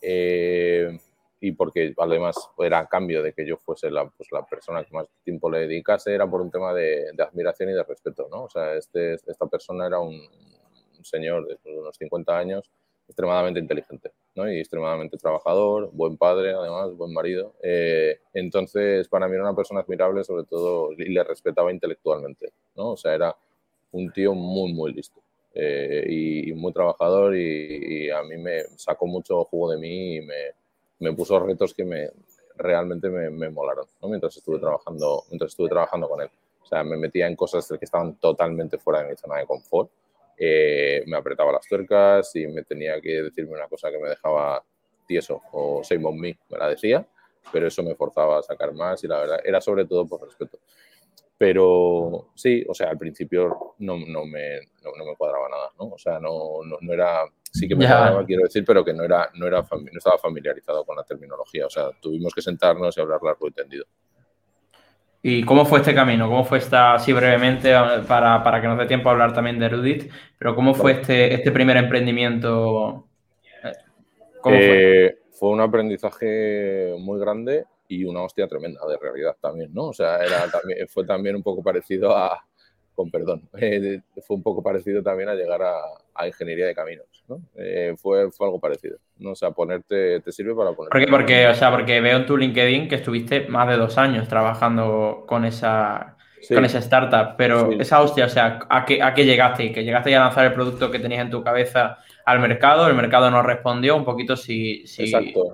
eh, 0.00 0.96
y 1.40 1.52
porque 1.52 1.92
además 1.98 2.36
era 2.58 2.80
a 2.80 2.88
cambio 2.88 3.22
de 3.22 3.32
que 3.32 3.46
yo 3.46 3.56
fuese 3.58 3.90
la, 3.90 4.08
pues, 4.08 4.28
la 4.32 4.44
persona 4.46 4.84
que 4.84 4.94
más 4.94 5.06
tiempo 5.24 5.50
le 5.50 5.60
dedicase, 5.60 6.14
era 6.14 6.28
por 6.28 6.40
un 6.40 6.50
tema 6.50 6.72
de, 6.72 7.10
admiración 7.18 7.70
y 7.70 7.72
de 7.72 7.82
respeto, 7.82 8.28
¿no? 8.30 8.44
O 8.44 8.48
sea, 8.48 8.74
este, 8.74 9.14
esta 9.14 9.46
persona 9.46 9.86
era 9.86 9.98
un, 9.98 10.20
señor 11.02 11.46
de 11.46 11.58
unos 11.78 11.96
50 11.96 12.36
años 12.36 12.70
extremadamente 13.08 13.58
inteligente 13.58 14.12
¿no? 14.34 14.50
y 14.50 14.58
extremadamente 14.58 15.16
trabajador, 15.16 15.90
buen 15.92 16.16
padre, 16.16 16.52
además, 16.52 16.94
buen 16.94 17.12
marido. 17.12 17.54
Eh, 17.62 18.20
entonces, 18.34 19.08
para 19.08 19.26
mí 19.26 19.34
era 19.34 19.44
una 19.44 19.56
persona 19.56 19.80
admirable, 19.80 20.22
sobre 20.24 20.44
todo, 20.44 20.92
y 20.92 21.08
le 21.08 21.24
respetaba 21.24 21.72
intelectualmente. 21.72 22.52
¿no? 22.76 22.90
O 22.90 22.96
sea, 22.96 23.14
era 23.14 23.34
un 23.92 24.12
tío 24.12 24.34
muy, 24.34 24.72
muy 24.74 24.92
listo 24.92 25.20
eh, 25.54 26.04
y, 26.06 26.52
muy 26.52 26.72
trabajador 26.72 27.34
y, 27.34 28.10
a 28.10 28.22
mí 28.22 28.36
me 28.36 28.64
sacó 28.76 29.06
mucho 29.06 29.44
jugo 29.44 29.72
de 29.72 29.78
mí 29.78 30.16
y 30.16 30.20
me, 30.20 30.52
me 30.98 31.12
puso 31.14 31.40
retos 31.40 31.72
que 31.72 31.84
me, 31.84 32.10
realmente 32.56 33.08
me, 33.08 33.30
me 33.30 33.48
molaron 33.48 33.86
¿no? 34.02 34.08
mientras, 34.08 34.36
estuve 34.36 34.58
trabajando, 34.58 35.24
mientras 35.30 35.52
estuve 35.52 35.70
trabajando 35.70 36.08
con 36.08 36.20
él. 36.20 36.28
O 36.62 36.66
sea, 36.66 36.84
me 36.84 36.98
metía 36.98 37.26
en 37.26 37.34
cosas 37.34 37.66
que 37.66 37.84
estaban 37.84 38.16
totalmente 38.16 38.76
fuera 38.76 39.02
de 39.02 39.10
mi 39.10 39.16
zona 39.16 39.38
de 39.38 39.46
confort 39.46 39.90
eh, 40.38 41.02
me 41.06 41.16
apretaba 41.16 41.52
las 41.52 41.66
tuercas 41.66 42.34
y 42.36 42.46
me 42.46 42.62
tenía 42.62 43.00
que 43.00 43.22
decirme 43.22 43.54
una 43.54 43.66
cosa 43.66 43.90
que 43.90 43.98
me 43.98 44.08
dejaba 44.08 44.64
tieso 45.06 45.42
o 45.52 45.82
same 45.82 46.04
on 46.04 46.18
me, 46.18 46.38
me 46.48 46.58
la 46.58 46.68
decía, 46.68 47.06
pero 47.52 47.66
eso 47.66 47.82
me 47.82 47.94
forzaba 47.94 48.38
a 48.38 48.42
sacar 48.42 48.72
más 48.72 49.02
y 49.02 49.08
la 49.08 49.18
verdad 49.18 49.40
era 49.44 49.60
sobre 49.60 49.86
todo 49.86 50.06
por 50.06 50.22
respeto. 50.22 50.58
Pero 51.36 52.30
sí, 52.34 52.64
o 52.68 52.74
sea, 52.74 52.90
al 52.90 52.98
principio 52.98 53.74
no, 53.78 53.96
no, 53.96 54.24
me, 54.24 54.58
no, 54.82 55.04
me 55.04 55.16
cuadraba 55.16 55.48
nada, 55.48 55.70
¿no? 55.78 55.86
O 55.94 55.98
sea, 55.98 56.18
no, 56.18 56.58
no, 56.80 56.92
era, 56.92 57.24
sí 57.52 57.68
que 57.68 57.76
me 57.76 57.86
cuadraba, 57.86 58.26
quiero 58.26 58.42
decir, 58.42 58.64
pero 58.66 58.84
que 58.84 58.92
no, 58.92 59.04
era, 59.04 59.30
no, 59.34 59.46
era, 59.46 59.64
no 59.70 59.98
estaba 59.98 60.18
familiarizado 60.18 60.84
con 60.84 60.96
la 60.96 61.04
terminología. 61.04 61.66
O 61.66 61.70
sea, 61.70 61.90
tuvimos 62.00 62.34
que 62.34 62.42
sentarnos 62.42 62.96
y 62.96 63.00
hablar 63.00 63.20
largo 63.22 63.46
y 63.46 63.52
tendido. 63.52 63.84
¿Y 65.22 65.42
cómo 65.44 65.64
fue 65.64 65.80
este 65.80 65.94
camino? 65.94 66.28
¿Cómo 66.28 66.44
fue 66.44 66.58
esta, 66.58 66.94
así 66.94 67.12
brevemente, 67.12 67.72
para, 68.06 68.42
para 68.42 68.60
que 68.60 68.68
nos 68.68 68.78
dé 68.78 68.86
tiempo 68.86 69.08
a 69.08 69.12
hablar 69.12 69.32
también 69.32 69.58
de 69.58 69.66
Erudit, 69.66 70.10
pero 70.38 70.54
cómo 70.54 70.74
fue 70.74 70.92
este, 70.92 71.34
este 71.34 71.50
primer 71.50 71.76
emprendimiento? 71.76 73.08
¿Cómo 74.40 74.56
fue? 74.56 75.06
Eh, 75.06 75.18
fue 75.32 75.50
un 75.50 75.60
aprendizaje 75.60 76.94
muy 76.98 77.18
grande 77.18 77.64
y 77.88 78.04
una 78.04 78.22
hostia 78.22 78.46
tremenda 78.46 78.80
de 78.86 78.96
realidad 78.98 79.36
también, 79.40 79.72
¿no? 79.72 79.86
O 79.88 79.92
sea, 79.92 80.18
era 80.18 80.50
también, 80.50 80.86
fue 80.88 81.04
también 81.04 81.36
un 81.36 81.42
poco 81.42 81.62
parecido 81.62 82.16
a, 82.16 82.44
con 82.94 83.10
perdón, 83.10 83.48
eh, 83.58 84.00
fue 84.26 84.36
un 84.36 84.42
poco 84.42 84.62
parecido 84.62 85.02
también 85.02 85.28
a 85.28 85.34
llegar 85.34 85.62
a, 85.62 86.26
ingeniería 86.26 86.66
de 86.66 86.74
caminos, 86.74 87.06
¿no? 87.28 87.40
Eh, 87.56 87.94
fue, 87.96 88.30
fue 88.30 88.46
algo 88.46 88.58
parecido, 88.58 88.98
¿no? 89.18 89.32
O 89.32 89.34
sea, 89.34 89.50
ponerte, 89.50 90.20
te 90.20 90.32
sirve 90.32 90.54
para 90.54 90.72
poner... 90.72 90.90
Porque, 90.90 91.06
porque, 91.08 91.46
o 91.48 91.54
sea, 91.54 91.70
porque 91.70 92.00
veo 92.00 92.18
en 92.18 92.26
tu 92.26 92.36
LinkedIn 92.36 92.88
que 92.88 92.96
estuviste 92.96 93.48
más 93.48 93.68
de 93.68 93.76
dos 93.76 93.98
años 93.98 94.28
trabajando 94.28 95.24
con 95.26 95.44
esa, 95.44 96.16
con 96.48 96.64
esa 96.64 96.78
startup, 96.78 97.36
pero 97.36 97.72
esa 97.72 98.00
hostia, 98.00 98.26
o 98.26 98.28
sea, 98.28 98.60
¿a 98.68 98.84
qué, 98.84 99.02
¿a 99.02 99.14
qué 99.14 99.24
llegaste? 99.24 99.64
¿Y 99.64 99.72
que 99.72 99.84
llegaste 99.84 100.10
ya 100.10 100.20
a 100.20 100.24
lanzar 100.26 100.46
el 100.46 100.54
producto 100.54 100.90
que 100.90 100.98
tenías 100.98 101.22
en 101.22 101.30
tu 101.30 101.42
cabeza 101.42 101.98
al 102.24 102.40
mercado? 102.40 102.86
El 102.88 102.94
mercado 102.94 103.30
no 103.30 103.42
respondió, 103.42 103.96
un 103.96 104.04
poquito 104.04 104.36
si, 104.36 104.86
si, 104.86 105.12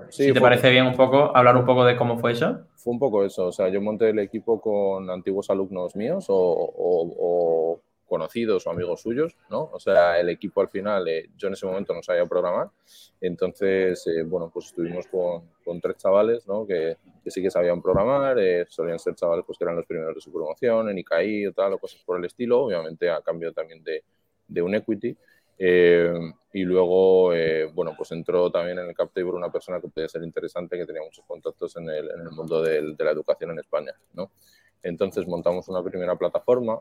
si 0.09 0.33
te 0.33 0.41
parece 0.41 0.69
bien 0.69 0.85
un 0.85 0.95
poco, 0.95 1.35
hablar 1.35 1.57
un 1.57 1.65
poco 1.65 1.85
de 1.85 1.95
cómo 1.95 2.17
fue 2.17 2.33
eso 2.33 2.65
fue 2.85 2.93
un 2.93 2.99
poco 2.99 3.25
eso. 3.25 3.47
O 3.47 3.51
sea, 3.51 3.67
yo 3.69 3.81
monté 3.81 4.09
el 4.11 4.19
equipo 4.19 4.61
con 4.61 5.09
antiguos 5.09 5.49
alumnos 5.49 5.95
míos 5.95 6.25
o, 6.29 7.81
conocidos 8.15 8.65
o 8.65 8.69
amigos 8.69 9.01
suyos, 9.01 9.35
¿no? 9.49 9.69
O 9.73 9.77
sea, 9.77 10.17
el 10.17 10.29
equipo 10.29 10.61
al 10.61 10.69
final, 10.69 11.05
eh, 11.09 11.29
yo 11.35 11.49
en 11.49 11.53
ese 11.53 11.65
momento 11.65 11.93
no 11.93 12.01
sabía 12.01 12.25
programar, 12.25 12.69
entonces, 13.19 14.07
eh, 14.07 14.23
bueno, 14.23 14.49
pues 14.53 14.67
estuvimos 14.67 15.05
con, 15.07 15.43
con 15.65 15.81
tres 15.81 15.97
chavales, 15.97 16.47
¿no? 16.47 16.65
Que, 16.65 16.95
que, 17.21 17.29
sí 17.29 17.41
que 17.41 17.51
sabían 17.51 17.81
programar, 17.81 18.37
solían 18.69 18.99
ser 18.99 19.15
chavales 19.15 19.43
pues 19.45 19.57
que 19.57 19.65
eran 19.65 19.75
los 19.75 19.85
primeros 19.85 20.15
de 20.15 20.21
su 20.21 20.31
promoción, 20.31 20.89
en 20.89 20.97
ICAI 20.97 21.47
o 21.47 21.51
tal, 21.51 21.73
o 21.73 21.77
cosas 21.77 22.01
por 22.05 22.17
el 22.17 22.23
estilo, 22.23 22.61
obviamente 22.61 23.09
a 23.09 23.21
cambio 23.21 23.51
también 23.51 23.83
de, 23.83 24.01
de 24.47 24.61
un 24.61 24.75
equity. 24.75 25.17
y 25.57 26.63
luego, 26.63 27.33
bueno, 27.73 27.95
pues 27.97 28.13
entró 28.13 28.49
también 28.49 28.79
en 28.79 28.87
el 28.87 28.95
CapTable 28.95 29.31
una 29.31 29.51
persona 29.51 29.81
que 29.81 29.89
podía 29.89 30.07
ser 30.07 30.23
interesante, 30.23 30.77
que 30.77 30.85
tenía 30.85 31.01
muchos 31.01 31.25
contactos 31.25 31.75
en 31.75 31.89
el, 31.89 32.11
en 32.11 32.21
el 32.21 32.31
mundo 32.31 32.61
de 32.61 32.81
la 32.97 33.11
educación 33.11 33.51
en 33.51 33.59
España, 33.59 33.93
¿no? 34.13 34.31
Entonces 34.85 35.27
montamos 35.27 35.67
una 35.67 35.83
primera 35.83 36.15
plataforma. 36.15 36.79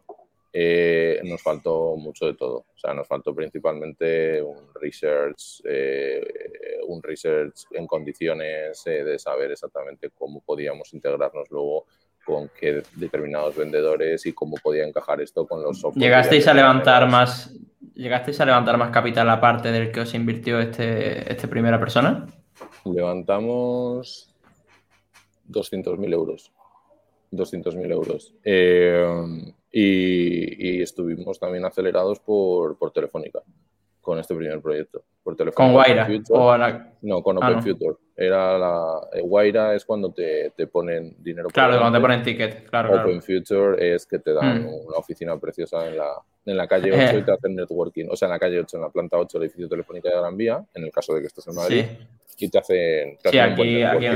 Eh, 0.57 1.21
nos 1.25 1.43
faltó 1.43 1.97
mucho 1.97 2.27
de 2.27 2.35
todo. 2.35 2.59
O 2.59 2.79
sea, 2.79 2.95
nos 2.95 3.09
faltó 3.09 3.35
principalmente 3.35 4.41
un 4.41 4.73
research, 4.81 5.61
eh, 5.65 6.23
un 6.87 7.03
research 7.03 7.65
en 7.73 7.89
condiciones 7.89 8.81
eh, 8.87 9.03
de 9.03 9.19
saber 9.19 9.51
exactamente 9.51 10.11
cómo 10.11 10.41
podíamos 10.43 10.95
integrarnos 10.95 11.51
luego 11.51 11.87
con 12.25 12.49
qué 12.57 12.85
determinados 12.95 13.57
vendedores 13.57 14.25
y 14.27 14.33
cómo 14.33 14.55
podía 14.63 14.87
encajar 14.87 15.21
esto 15.21 15.45
con 15.45 15.61
los 15.61 15.81
software. 15.81 16.01
¿Llegasteis 16.01 16.47
a 16.47 16.55
levantar 16.55 17.11
más, 17.11 17.53
llegasteis 17.93 18.41
a 18.41 18.47
levantar 18.47 18.79
más 18.79 18.93
capital 18.93 19.29
aparte 19.31 19.73
del 19.73 19.91
que 19.91 20.03
os 20.03 20.15
invirtió 20.15 20.61
este, 20.61 21.33
este 21.33 21.49
primera 21.49 21.81
persona? 21.81 22.29
Levantamos 22.85 24.33
200.000 25.51 26.13
euros. 26.13 26.53
200.000 27.33 27.91
euros. 27.91 28.33
Eh, 28.45 29.53
y, 29.77 30.83
estuvimos 30.83 31.39
también 31.41 31.65
acelerados 31.65 32.21
por, 32.21 32.79
por 32.79 32.93
Telefónica 32.93 33.43
con 34.01 34.19
este 34.19 34.35
primer 34.35 34.61
proyecto. 34.61 35.03
Por 35.23 35.35
¿Con 35.55 35.73
Guaira? 35.73 36.07
No, 37.01 37.23
con 37.23 37.43
ah, 37.43 37.49
Open 37.49 37.63
Future. 37.63 37.97
Era 38.15 38.59
la, 38.59 39.01
eh, 39.15 39.75
es 39.75 39.85
cuando 39.87 40.13
te, 40.13 40.51
te 40.51 40.67
ponen 40.67 41.17
dinero. 41.19 41.49
Claro, 41.49 41.79
cuando 41.79 41.99
te 41.99 42.03
ponen 42.03 42.23
ticket. 42.23 42.69
Claro, 42.69 43.01
Open 43.01 43.23
Future 43.23 43.95
es 43.95 44.07
que 44.07 44.19
te 44.19 44.35
dan 44.35 44.65
mm. 44.65 44.87
una 44.87 44.99
oficina 44.99 45.39
preciosa 45.41 45.89
en 45.89 45.97
la, 45.97 46.13
en 46.45 46.57
la 46.57 46.69
calle 46.69 46.93
8 46.93 47.19
y 47.19 47.23
te 47.23 47.33
hacen 47.33 47.55
networking. 47.55 48.07
O 48.11 48.17
sea, 48.17 48.27
en 48.27 48.33
la 48.33 48.39
calle 48.39 48.61
8, 48.61 48.77
en 48.77 48.83
la 48.83 48.91
planta 48.91 49.17
8 49.17 49.39
del 49.39 49.47
edificio 49.47 49.69
Telefónica 49.69 50.11
de 50.11 50.17
Gran 50.19 50.37
Vía, 50.37 50.63
en 50.75 50.85
el 50.85 50.93
caso 50.93 51.15
de 51.15 51.23
que 51.23 51.29
estés 51.29 51.49
en 51.49 51.55
Madrid. 51.55 51.85
Sí 51.89 52.07
y 52.39 52.49
te 52.49 52.59
hacen, 52.59 53.19
sí, 53.23 53.39
aquí, 53.39 53.83
aquí, 53.83 54.07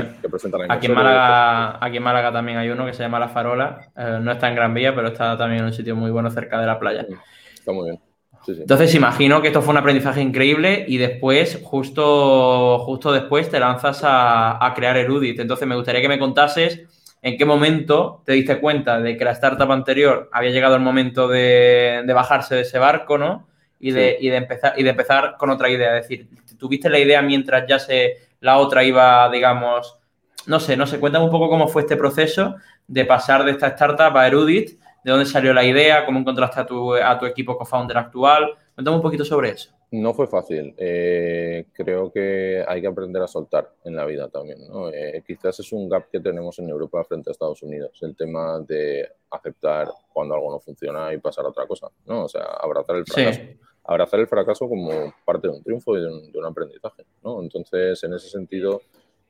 aquí, 0.69 0.85
en 0.87 0.93
Málaga, 0.93 1.77
aquí 1.83 1.97
en 1.97 2.03
Málaga 2.03 2.31
también 2.31 2.57
hay 2.57 2.69
uno 2.69 2.85
que 2.85 2.93
se 2.93 3.03
llama 3.03 3.19
La 3.19 3.29
Farola. 3.29 3.91
Eh, 3.95 4.19
no 4.21 4.31
está 4.31 4.49
en 4.49 4.55
Gran 4.55 4.73
Vía, 4.73 4.93
pero 4.93 5.07
está 5.07 5.37
también 5.37 5.61
en 5.61 5.65
un 5.67 5.73
sitio 5.73 5.95
muy 5.95 6.11
bueno 6.11 6.29
cerca 6.29 6.59
de 6.59 6.67
la 6.67 6.79
playa. 6.79 7.05
Está 7.53 7.71
muy 7.71 7.89
bien. 7.89 8.01
Entonces 8.47 8.95
imagino 8.95 9.41
que 9.41 9.47
esto 9.47 9.61
fue 9.61 9.71
un 9.71 9.77
aprendizaje 9.77 10.21
increíble 10.21 10.85
y 10.87 10.97
después, 10.97 11.59
justo, 11.63 12.79
justo 12.79 13.11
después, 13.11 13.49
te 13.49 13.59
lanzas 13.59 14.01
a, 14.03 14.73
crear 14.75 14.97
Erudit. 14.97 15.39
Entonces 15.39 15.67
me 15.67 15.75
gustaría 15.75 16.01
que 16.01 16.09
me 16.09 16.19
contases 16.19 16.83
en 17.21 17.37
qué 17.37 17.45
momento 17.45 18.23
te 18.25 18.33
diste 18.33 18.59
cuenta 18.59 18.99
de 18.99 19.17
que 19.17 19.25
la 19.25 19.31
startup 19.31 19.71
anterior 19.71 20.29
había 20.31 20.51
llegado 20.51 20.75
el 20.75 20.81
momento 20.81 21.27
de, 21.27 22.03
bajarse 22.07 22.55
de 22.55 22.61
ese 22.61 22.79
barco, 22.79 23.17
¿no? 23.17 23.47
Y 23.79 23.91
de, 23.91 24.17
y 24.19 24.29
de, 24.29 24.37
empezar, 24.37 24.73
y 24.77 24.83
de 24.83 24.89
empezar 24.89 25.35
con 25.37 25.49
otra 25.49 25.69
idea. 25.69 25.97
Es 25.97 26.07
decir, 26.07 26.27
tuviste 26.59 26.89
la 26.89 26.99
idea 26.99 27.21
mientras 27.21 27.65
ya 27.67 27.79
se 27.79 28.29
la 28.41 28.59
otra 28.59 28.83
iba, 28.83 29.29
digamos, 29.31 29.97
no 30.45 30.59
sé, 30.59 30.77
no 30.77 30.85
sé, 30.85 30.99
cuéntame 30.99 31.25
un 31.25 31.31
poco 31.31 31.49
cómo 31.49 31.67
fue 31.67 31.81
este 31.83 31.97
proceso 31.97 32.55
de 32.87 33.05
pasar 33.05 33.43
de 33.43 33.51
esta 33.51 33.67
startup 33.67 34.15
a 34.17 34.27
Erudit, 34.27 34.79
de 35.03 35.11
dónde 35.11 35.25
salió 35.25 35.53
la 35.53 35.63
idea, 35.63 36.05
cómo 36.05 36.19
encontraste 36.19 36.59
a 36.59 36.65
tu, 36.65 36.93
a 36.95 37.17
tu 37.17 37.25
equipo 37.25 37.57
co-founder 37.57 37.97
actual. 37.97 38.55
Cuéntame 38.75 38.97
un 38.97 39.03
poquito 39.03 39.25
sobre 39.25 39.51
eso. 39.51 39.71
No 39.91 40.13
fue 40.13 40.27
fácil. 40.27 40.75
Eh, 40.77 41.65
creo 41.73 42.11
que 42.11 42.63
hay 42.67 42.79
que 42.79 42.87
aprender 42.87 43.21
a 43.23 43.27
soltar 43.27 43.73
en 43.83 43.95
la 43.95 44.05
vida 44.05 44.27
también. 44.29 44.59
Eh, 44.93 45.23
quizás 45.25 45.59
es 45.59 45.71
un 45.71 45.89
gap 45.89 46.09
que 46.11 46.19
tenemos 46.19 46.59
en 46.59 46.69
Europa 46.69 47.03
frente 47.03 47.29
a 47.29 47.33
Estados 47.33 47.63
Unidos, 47.63 47.97
el 48.01 48.15
tema 48.15 48.59
de 48.59 49.09
aceptar 49.31 49.87
cuando 50.13 50.35
algo 50.35 50.51
no 50.51 50.59
funciona 50.59 51.11
y 51.13 51.17
pasar 51.17 51.45
a 51.45 51.49
otra 51.49 51.65
cosa. 51.65 51.87
¿no? 52.05 52.25
O 52.25 52.29
sea, 52.29 52.43
abrazar 52.43 52.97
el 52.97 53.05
fracaso 53.05 53.41
abrazar 53.89 54.19
el 54.19 54.27
fracaso 54.27 54.69
como 54.69 54.91
parte 55.25 55.47
de 55.47 55.55
un 55.55 55.63
triunfo 55.63 55.97
y 55.97 56.01
de 56.01 56.37
un, 56.37 56.45
aprendizaje. 56.45 57.05
¿no? 57.23 57.41
Entonces, 57.41 58.03
en 58.03 58.13
ese 58.13 58.29
sentido, 58.29 58.83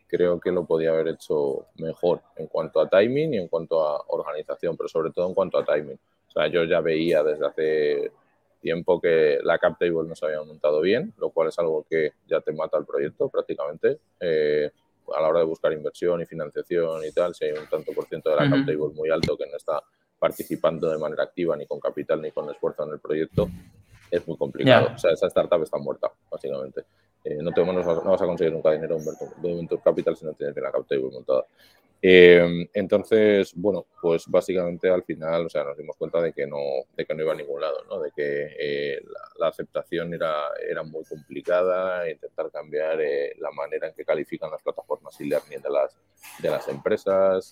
creo 0.06 0.38
que 0.38 0.52
lo 0.52 0.66
podía 0.66 0.90
haber 0.90 1.08
hecho 1.08 1.68
mejor 1.78 2.22
en 2.36 2.48
cuanto 2.48 2.82
a 2.82 2.90
timing 2.90 3.36
y 3.36 3.38
en 3.38 3.48
cuanto 3.48 3.82
a 3.82 4.04
organización, 4.10 4.76
pero 4.76 4.90
sobre 4.90 5.12
todo 5.12 5.30
en 5.30 5.34
cuanto 5.34 5.58
a 5.58 5.64
timing. 5.64 5.98
O 6.28 6.32
sea, 6.32 6.48
yo 6.48 6.66
ya 6.66 6.82
veía 6.82 7.24
desde 7.24 7.48
hace 7.48 8.12
tiempo 8.62 9.00
que 9.00 9.40
la 9.44 9.58
cap 9.58 9.80
table 9.80 10.06
no 10.06 10.14
se 10.14 10.26
había 10.26 10.44
montado 10.44 10.82
bien, 10.82 11.14
lo 11.18 11.30
cual 11.30 11.48
es 11.48 11.58
algo 11.58 11.86
que 11.90 12.12
ya 12.28 12.42
te 12.42 12.52
mata 12.52 12.78
el 12.78 12.86
proyecto 12.86 13.30
prácticamente. 13.30 13.98
Eh, 14.20 14.70
a 15.16 15.22
la 15.22 15.30
hora 15.30 15.40
de 15.40 15.46
buscar 15.46 15.72
inversión 15.72 16.22
y 16.22 16.26
financiación 16.26 17.06
y 17.06 17.12
tal, 17.14 17.34
si 17.34 17.46
hay 17.46 17.52
un 17.54 17.68
tanto 17.70 17.94
por 17.94 18.06
ciento 18.08 18.30
de 18.30 18.36
la 18.36 18.50
cap 18.50 18.66
table 18.66 18.94
muy 18.94 19.10
alto 19.10 19.38
que 19.38 19.48
no 19.50 19.56
está 19.56 19.82
participando 20.20 20.90
de 20.90 20.98
manera 20.98 21.24
activa 21.24 21.56
ni 21.56 21.66
con 21.66 21.80
capital 21.80 22.22
ni 22.22 22.32
con 22.32 22.50
esfuerzo 22.50 22.84
en 22.84 22.92
el 22.92 23.00
proyecto, 23.00 23.48
es 24.12 24.28
muy 24.28 24.38
complicado. 24.38 24.92
O 24.96 24.98
sea, 24.98 25.12
esa 25.12 25.28
startup 25.28 25.62
está 25.64 25.78
muerta, 25.78 26.12
básicamente. 26.30 26.84
Eh, 27.24 27.38
no, 27.42 27.52
te, 27.52 27.64
no, 27.66 27.74
vas 27.74 28.22
a 28.22 28.26
conseguir 28.26 28.54
nunca 28.54 28.72
dinero 28.72 28.98
de 28.98 29.56
Venture 29.56 29.82
Capital 29.84 30.16
si 30.16 30.26
no 30.26 30.34
tienes 30.34 30.56
bien 30.56 30.64
la 30.64 30.72
capital 30.72 31.02
montada. 31.12 31.46
Eh, 32.02 32.70
entonces, 32.74 33.52
bueno, 33.54 33.86
pues 34.02 34.24
básicamente 34.26 34.90
al 34.90 35.04
final, 35.04 35.48
o 35.48 35.50
sea, 35.50 35.66
nos 35.66 35.78
dimos 35.78 35.98
cuenta 35.98 36.22
de 36.22 36.32
que 36.32 36.48
no, 36.48 36.58
de 36.96 37.06
que 37.06 37.14
no 37.14 37.24
iba 37.24 37.34
a 37.34 37.36
ningún 37.36 37.60
lado, 37.60 37.84
¿no? 37.90 38.00
De 38.00 38.12
que 38.16 38.56
eh, 38.58 39.04
la, 39.38 39.50
aceptación 39.50 40.14
era, 40.14 40.48
era 40.66 40.82
muy 40.84 41.04
complicada, 41.04 42.10
intentar 42.10 42.50
cambiar 42.52 43.00
la 43.38 43.52
manera 43.52 43.90
en 43.90 43.94
que 43.94 44.06
califican 44.06 44.50
las 44.50 44.62
plataformas 44.62 45.20
y 45.20 45.26
learning 45.26 45.62
de 45.62 45.70
las, 45.70 45.98
de 46.42 46.50
las 46.50 46.68
empresas, 46.70 47.52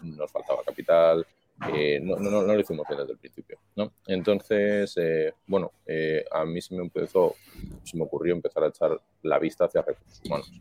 nos 0.00 0.32
faltaba 0.32 0.62
capital, 0.64 1.26
eh, 1.72 2.00
no, 2.02 2.16
no, 2.16 2.30
no, 2.30 2.42
lo 2.42 2.60
hicimos 2.60 2.86
bien 2.88 3.00
desde 3.00 3.12
el 3.12 3.18
principio. 3.18 3.58
¿no? 3.76 3.92
Entonces, 4.06 4.92
eh, 4.96 5.32
bueno, 5.46 5.72
eh, 5.86 6.24
a 6.30 6.44
mí 6.44 6.60
se 6.60 6.74
me 6.74 6.82
empezó, 6.82 7.34
se 7.84 7.96
me 7.96 8.04
ocurrió 8.04 8.34
empezar 8.34 8.64
a 8.64 8.68
echar 8.68 9.00
la 9.22 9.38
vista 9.38 9.66
hacia 9.66 9.82
recursos 9.82 10.20
humanos. 10.24 10.52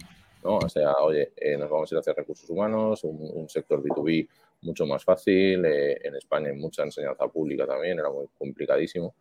¿no? 0.44 0.58
O 0.58 0.70
sea, 0.70 0.94
oye, 0.98 1.34
nos 1.58 1.70
vamos 1.70 1.92
a 1.92 1.96
ir 1.96 2.00
hacia 2.00 2.14
recursos 2.14 2.50
humanos, 2.50 3.04
un, 3.04 3.50
sector 3.50 3.82
B2B 3.82 4.28
mucho 4.62 4.86
más 4.86 5.04
fácil, 5.04 5.66
en 5.66 6.16
España 6.16 6.50
hay 6.50 6.56
mucha 6.56 6.84
enseñanza 6.84 7.28
pública 7.28 7.66
también, 7.66 8.00
era 8.00 8.10
muy 8.10 8.28
complicadísimo, 8.38 9.16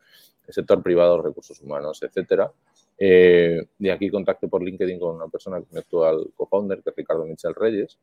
el 0.46 0.54
sector 0.54 0.82
privado, 0.82 1.22
recursos 1.22 1.60
humanos, 1.60 2.02
etcétera. 2.02 2.52
de 2.98 3.92
aquí 3.92 4.10
contacté 4.10 4.48
por 4.48 4.62
LinkedIn 4.62 4.98
con 4.98 5.16
una 5.16 5.28
persona, 5.28 5.60
mi 5.70 5.78
actual 5.78 6.32
co-founder, 6.34 6.82
que 6.82 6.90
es 6.90 6.96
Ricardo 6.96 7.24
Michel 7.24 7.54
Reyes, 7.54 7.98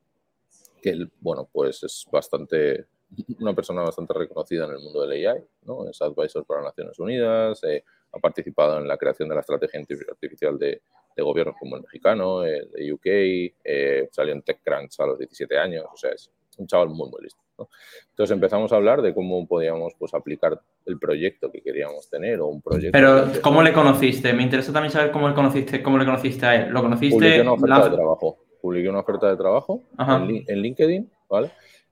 que 0.81 0.89
él, 0.91 1.11
bueno, 1.19 1.49
pues 1.51 1.83
es 1.83 2.05
bastante 2.11 2.85
una 3.39 3.53
persona 3.53 3.81
bastante 3.81 4.13
reconocida 4.13 4.65
en 4.65 4.71
el 4.71 4.79
mundo 4.79 5.05
del 5.05 5.27
AI, 5.27 5.43
¿no? 5.63 5.89
es 5.89 6.01
advisor 6.01 6.45
para 6.45 6.61
Naciones 6.63 6.97
Unidas, 6.99 7.63
eh, 7.63 7.83
ha 8.11 8.19
participado 8.19 8.79
en 8.79 8.87
la 8.87 8.97
creación 8.97 9.29
de 9.29 9.35
la 9.35 9.41
estrategia 9.41 9.79
artificial 10.09 10.57
de, 10.57 10.81
de 11.15 11.23
gobiernos 11.23 11.55
como 11.59 11.75
el 11.75 11.83
mexicano, 11.83 12.43
el 12.43 12.69
de 12.71 12.93
UK, 12.93 13.05
eh, 13.63 14.09
salió 14.11 14.33
en 14.33 14.41
TechCrunch 14.41 14.99
a 14.99 15.05
los 15.07 15.19
17 15.19 15.57
años, 15.57 15.85
o 15.91 15.97
sea, 15.97 16.11
es 16.11 16.31
un 16.57 16.67
chaval 16.67 16.89
muy, 16.89 17.09
muy 17.09 17.23
listo. 17.23 17.41
Entonces 18.09 18.33
empezamos 18.33 18.71
a 18.71 18.75
hablar 18.75 19.01
de 19.01 19.13
cómo 19.13 19.45
podíamos 19.47 19.93
pues, 19.97 20.13
aplicar 20.13 20.61
el 20.85 20.99
proyecto 20.99 21.51
que 21.51 21.61
queríamos 21.61 22.09
tener 22.09 22.39
o 22.39 22.47
un 22.47 22.61
proyecto. 22.61 22.91
Pero, 22.91 23.41
¿cómo 23.41 23.61
le 23.61 23.73
conociste? 23.73 24.33
Me 24.33 24.43
interesa 24.43 24.71
también 24.71 24.91
saber 24.91 25.11
cómo 25.11 25.27
le 25.27 25.35
conociste, 25.35 25.83
cómo 25.83 25.97
le 25.97 26.05
conociste 26.05 26.45
a 26.45 26.55
él. 26.55 26.69
¿Lo 26.71 26.81
conociste? 26.81 27.15
Publiqué 27.15 27.41
una 27.41 27.53
oferta 27.53 27.89
de 27.89 27.95
trabajo. 27.95 28.37
Publiqué 28.61 28.89
una 28.89 28.99
oferta 28.99 29.29
de 29.29 29.37
trabajo 29.37 29.83
en, 29.97 30.43
en 30.47 30.61
LinkedIn, 30.61 31.11
¿vale? 31.29 31.51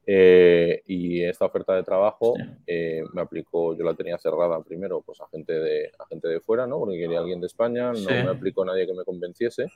Eh, 0.10 0.84
y 0.88 1.22
esta 1.22 1.44
oferta 1.44 1.76
de 1.76 1.84
trabajo 1.84 2.34
eh, 2.66 3.04
me 3.14 3.22
aplicó, 3.22 3.76
yo 3.76 3.84
la 3.84 3.94
tenía 3.94 4.18
cerrada 4.18 4.64
primero 4.64 5.02
pues 5.02 5.20
a 5.20 5.28
gente 5.28 5.52
de, 5.52 5.92
a 6.00 6.06
gente 6.08 6.30
de 6.30 6.40
fuera, 6.40 6.66
¿no? 6.66 6.80
Porque 6.80 6.98
quería 6.98 7.20
alguien 7.20 7.42
de 7.42 7.48
España, 7.48 7.92
no 7.92 8.10
me 8.10 8.22
aplicó 8.22 8.64
nadie 8.64 8.88
que 8.88 8.94
me 8.94 9.04
convenciese 9.04 9.68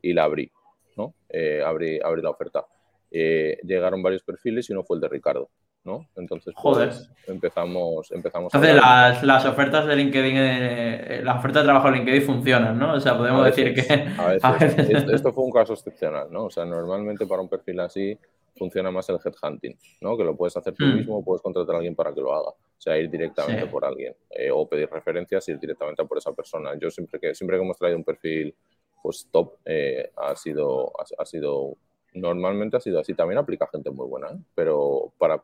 y 0.00 0.14
la 0.14 0.24
abrí, 0.24 0.50
¿no? 0.96 1.12
Eh, 1.28 1.62
abrí, 1.62 2.00
abrí, 2.02 2.22
la 2.22 2.30
oferta. 2.30 2.64
llegaron 3.10 4.02
varios 4.02 4.22
perfiles 4.22 4.70
y 4.70 4.72
uno 4.72 4.84
fue 4.84 4.96
el 4.96 5.02
de 5.02 5.08
Ricardo, 5.08 5.50
¿no? 5.84 6.08
Entonces, 6.16 6.54
pues, 6.62 7.10
empezamos, 7.26 8.10
empezamos 8.10 8.54
Entonces, 8.54 8.76
las, 8.76 9.22
las, 9.22 9.44
ofertas 9.44 9.86
de 9.86 9.96
LinkedIn, 9.96 11.24
las 11.26 11.36
ofertas 11.36 11.62
de 11.62 11.66
trabajo 11.66 11.90
de 11.90 11.98
LinkedIn 11.98 12.22
funcionan, 12.22 12.78
¿no? 12.78 12.94
O 12.94 13.00
sea, 13.00 13.18
podemos 13.18 13.44
decir 13.44 13.74
que... 13.74 14.08
A 14.42 14.52
veces. 14.52 14.78
Esto 15.12 15.34
fue 15.34 15.44
un 15.44 15.52
caso 15.52 15.74
excepcional, 15.74 16.28
¿no? 16.30 16.44
O 16.44 16.50
sea, 16.50 16.64
normalmente 16.64 17.26
para 17.26 17.42
un 17.42 17.50
perfil 17.50 17.80
así 17.80 18.18
funciona 18.56 18.90
más 18.90 19.08
el 19.08 19.18
headhunting, 19.24 19.76
¿no? 20.00 20.16
Que 20.16 20.24
lo 20.24 20.36
puedes 20.36 20.56
hacer 20.56 20.74
tú 20.74 20.84
hmm. 20.84 20.94
mismo 20.96 21.18
o 21.18 21.24
puedes 21.24 21.42
contratar 21.42 21.74
a 21.74 21.78
alguien 21.78 21.94
para 21.94 22.12
que 22.14 22.20
lo 22.20 22.32
haga. 22.32 22.50
O 22.50 22.80
sea, 22.84 22.98
ir 22.98 23.10
directamente 23.10 23.66
por 23.66 23.84
alguien 23.84 24.14
eh, 24.30 24.50
o 24.50 24.68
pedir 24.68 24.88
referencias, 24.90 25.48
ir 25.48 25.58
directamente 25.58 26.04
por 26.04 26.18
esa 26.18 26.32
persona. 26.32 26.74
Yo 26.78 26.90
siempre 26.90 27.18
que, 27.18 27.34
siempre 27.34 27.56
que 27.56 27.64
hemos 27.64 27.78
traído 27.78 27.98
un 27.98 28.04
perfil 28.04 28.54
pues 29.02 29.28
top, 29.30 29.56
eh, 29.64 30.10
ha, 30.16 30.34
sido, 30.34 30.92
ha, 31.18 31.24
sido, 31.26 31.76
normalmente 32.14 32.76
ha 32.76 32.80
sido 32.80 33.00
así. 33.00 33.14
También 33.14 33.38
aplica 33.38 33.68
gente 33.70 33.90
muy 33.90 34.06
buena, 34.06 34.28
¿eh? 34.28 34.38
pero 34.54 35.12
para 35.18 35.42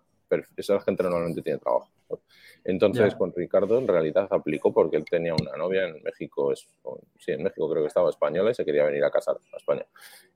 esa 0.57 0.81
gente 0.81 1.03
normalmente 1.03 1.43
tiene 1.43 1.59
trabajo. 1.59 1.89
Entonces, 2.65 3.15
con 3.15 3.33
Ricardo 3.33 3.79
en 3.79 3.89
realidad 3.89 4.29
aplicó 4.31 4.73
porque 4.73 4.97
él 4.97 5.05
tenía 5.05 5.35
una 5.35 5.57
novia 5.57 5.89
en 5.89 6.03
México, 6.03 6.53
es, 6.53 6.69
sí, 7.19 7.33
en 7.33 7.43
México 7.43 7.71
creo 7.71 7.83
que 7.83 7.89
estaba 7.89 8.11
española 8.11 8.51
y 8.51 8.55
se 8.55 8.65
quería 8.65 8.85
venir 8.85 9.05
a 9.05 9.11
casar 9.11 9.37
a 9.53 9.57
España. 9.57 9.87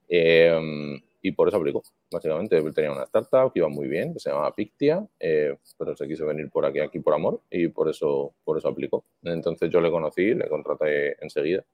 Eh, 0.08 1.00
y 1.24 1.32
por 1.32 1.48
eso 1.48 1.56
aplicó, 1.56 1.82
básicamente. 2.12 2.58
Él 2.58 2.74
tenía 2.74 2.92
una 2.92 3.04
startup 3.04 3.50
que 3.50 3.60
iba 3.60 3.68
muy 3.70 3.88
bien, 3.88 4.12
que 4.12 4.20
se 4.20 4.28
llamaba 4.28 4.54
Pictia, 4.54 5.08
eh, 5.18 5.56
pero 5.78 5.96
se 5.96 6.06
quiso 6.06 6.26
venir 6.26 6.50
por 6.50 6.66
aquí, 6.66 6.80
aquí 6.80 7.00
por 7.00 7.14
amor, 7.14 7.40
y 7.48 7.68
por 7.68 7.88
eso, 7.88 8.34
por 8.44 8.58
eso 8.58 8.68
aplicó. 8.68 9.06
Entonces 9.22 9.70
yo 9.70 9.80
le 9.80 9.90
conocí, 9.90 10.34
le 10.34 10.46
contraté 10.50 11.16
enseguida. 11.24 11.64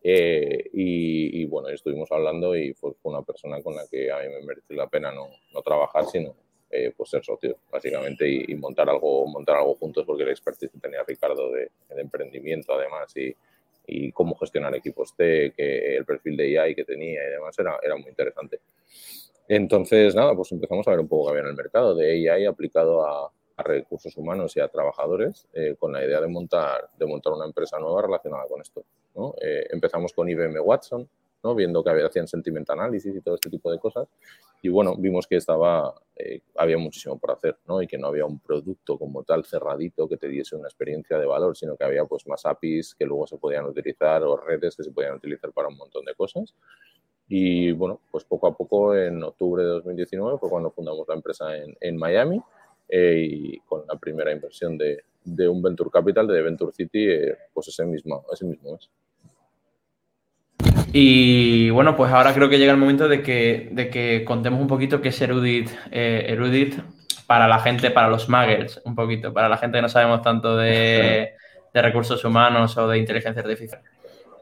Eh, 0.00 0.70
y, 0.72 1.44
bueno, 1.46 1.70
estuvimos 1.70 2.12
hablando 2.12 2.54
y 2.54 2.72
fue, 2.74 2.92
una 3.02 3.22
persona 3.22 3.60
con 3.62 3.74
la 3.74 3.84
que 3.90 4.12
a 4.12 4.20
mí 4.20 4.28
me 4.28 4.46
mereció 4.46 4.76
la 4.76 4.86
pena 4.86 5.10
no, 5.10 5.26
no 5.52 5.62
trabajar, 5.62 6.04
sino 6.06 6.36
eh, 6.70 6.92
pues 6.96 7.10
ser 7.10 7.24
socio, 7.24 7.58
básicamente, 7.72 8.28
y, 8.28 8.54
montar, 8.54 8.88
algo, 8.88 9.26
montar 9.26 9.56
algo 9.56 9.74
juntos, 9.74 10.04
porque 10.06 10.24
la 10.24 10.30
expertise 10.30 10.70
que 10.70 10.78
tenía 10.78 11.02
Ricardo 11.02 11.50
de, 11.50 11.72
de 11.88 12.00
emprendimiento, 12.00 12.74
además, 12.74 13.12
y, 13.16 13.34
y 13.86 14.12
cómo 14.12 14.34
gestionar 14.36 14.74
equipos 14.74 15.14
T, 15.14 15.52
que 15.56 15.96
el 15.96 16.04
perfil 16.04 16.36
de 16.36 16.58
AI 16.58 16.74
que 16.74 16.84
tenía 16.84 17.26
y 17.26 17.30
demás 17.30 17.58
era, 17.58 17.78
era 17.82 17.96
muy 17.96 18.08
interesante. 18.08 18.60
Entonces, 19.48 20.14
nada, 20.14 20.34
pues 20.34 20.52
empezamos 20.52 20.86
a 20.88 20.90
ver 20.92 21.00
un 21.00 21.08
poco 21.08 21.26
qué 21.26 21.30
había 21.30 21.42
en 21.42 21.48
el 21.48 21.56
mercado 21.56 21.94
de 21.94 22.30
AI 22.30 22.46
aplicado 22.46 23.06
a, 23.06 23.30
recursos 23.56 24.16
humanos 24.16 24.56
y 24.56 24.60
a 24.60 24.66
trabajadores 24.66 25.46
eh, 25.52 25.76
con 25.78 25.92
la 25.92 26.04
idea 26.04 26.20
de 26.20 26.26
montar, 26.26 26.90
de 26.98 27.06
montar 27.06 27.34
una 27.34 27.44
empresa 27.44 27.78
nueva 27.78 28.02
relacionada 28.02 28.48
con 28.48 28.60
esto. 28.60 28.84
¿no? 29.14 29.32
Eh, 29.40 29.68
empezamos 29.70 30.12
con 30.12 30.28
IBM 30.28 30.58
Watson, 30.58 31.08
viendo 31.54 31.84
que 31.84 31.90
había, 31.90 32.06
hacían 32.06 32.26
sentiment 32.26 32.68
análisis 32.70 33.14
y 33.14 33.20
todo 33.20 33.34
este 33.34 33.50
tipo 33.50 33.70
de 33.70 33.78
cosas. 33.78 34.08
Y 34.64 34.70
bueno, 34.70 34.96
vimos 34.96 35.26
que 35.26 35.36
estaba, 35.36 35.94
eh, 36.16 36.40
había 36.56 36.78
muchísimo 36.78 37.18
por 37.18 37.32
hacer 37.32 37.58
¿no? 37.68 37.82
y 37.82 37.86
que 37.86 37.98
no 37.98 38.06
había 38.06 38.24
un 38.24 38.38
producto 38.38 38.98
como 38.98 39.22
tal 39.22 39.44
cerradito 39.44 40.08
que 40.08 40.16
te 40.16 40.26
diese 40.26 40.56
una 40.56 40.68
experiencia 40.68 41.18
de 41.18 41.26
valor, 41.26 41.54
sino 41.54 41.76
que 41.76 41.84
había 41.84 42.06
pues 42.06 42.26
más 42.26 42.46
APIs 42.46 42.94
que 42.94 43.04
luego 43.04 43.26
se 43.26 43.36
podían 43.36 43.66
utilizar 43.66 44.22
o 44.22 44.38
redes 44.38 44.74
que 44.74 44.82
se 44.82 44.90
podían 44.90 45.16
utilizar 45.16 45.52
para 45.52 45.68
un 45.68 45.76
montón 45.76 46.06
de 46.06 46.14
cosas. 46.14 46.54
Y 47.28 47.72
bueno, 47.72 48.00
pues 48.10 48.24
poco 48.24 48.46
a 48.46 48.56
poco 48.56 48.96
en 48.96 49.22
octubre 49.22 49.62
de 49.62 49.68
2019 49.68 50.38
fue 50.38 50.48
cuando 50.48 50.70
fundamos 50.70 51.06
la 51.08 51.14
empresa 51.14 51.54
en, 51.54 51.76
en 51.78 51.98
Miami 51.98 52.40
eh, 52.88 53.28
y 53.30 53.58
con 53.66 53.84
la 53.86 53.96
primera 53.96 54.32
inversión 54.32 54.78
de, 54.78 55.04
de, 55.24 55.46
un 55.46 55.60
Venture 55.60 55.90
Capital, 55.90 56.26
de 56.26 56.40
Venture 56.40 56.72
City, 56.72 57.06
eh, 57.10 57.36
pues 57.52 57.68
ese 57.68 57.84
mismo, 57.84 58.24
ese 58.32 58.46
mismo 58.46 58.72
mes. 58.72 58.88
Y 60.96 61.70
bueno, 61.70 61.96
pues 61.96 62.12
ahora 62.12 62.32
creo 62.32 62.48
que 62.48 62.56
llega 62.56 62.70
el 62.70 62.78
momento 62.78 63.08
de 63.08 63.20
que, 63.20 63.68
de 63.72 63.90
que 63.90 64.24
contemos 64.24 64.60
un 64.60 64.68
poquito 64.68 65.00
qué 65.00 65.08
es 65.08 65.20
Erudit, 65.20 65.68
eh, 65.90 66.26
Erudit 66.28 66.76
para 67.26 67.48
la 67.48 67.58
gente, 67.58 67.90
para 67.90 68.08
los 68.08 68.28
muggles, 68.28 68.80
un 68.84 68.94
poquito, 68.94 69.34
para 69.34 69.48
la 69.48 69.56
gente 69.56 69.78
que 69.78 69.82
no 69.82 69.88
sabemos 69.88 70.22
tanto 70.22 70.56
de, 70.56 71.34
de 71.72 71.82
recursos 71.82 72.24
humanos 72.24 72.76
o 72.76 72.86
de 72.86 72.98
inteligencia 72.98 73.42
artificial. 73.42 73.82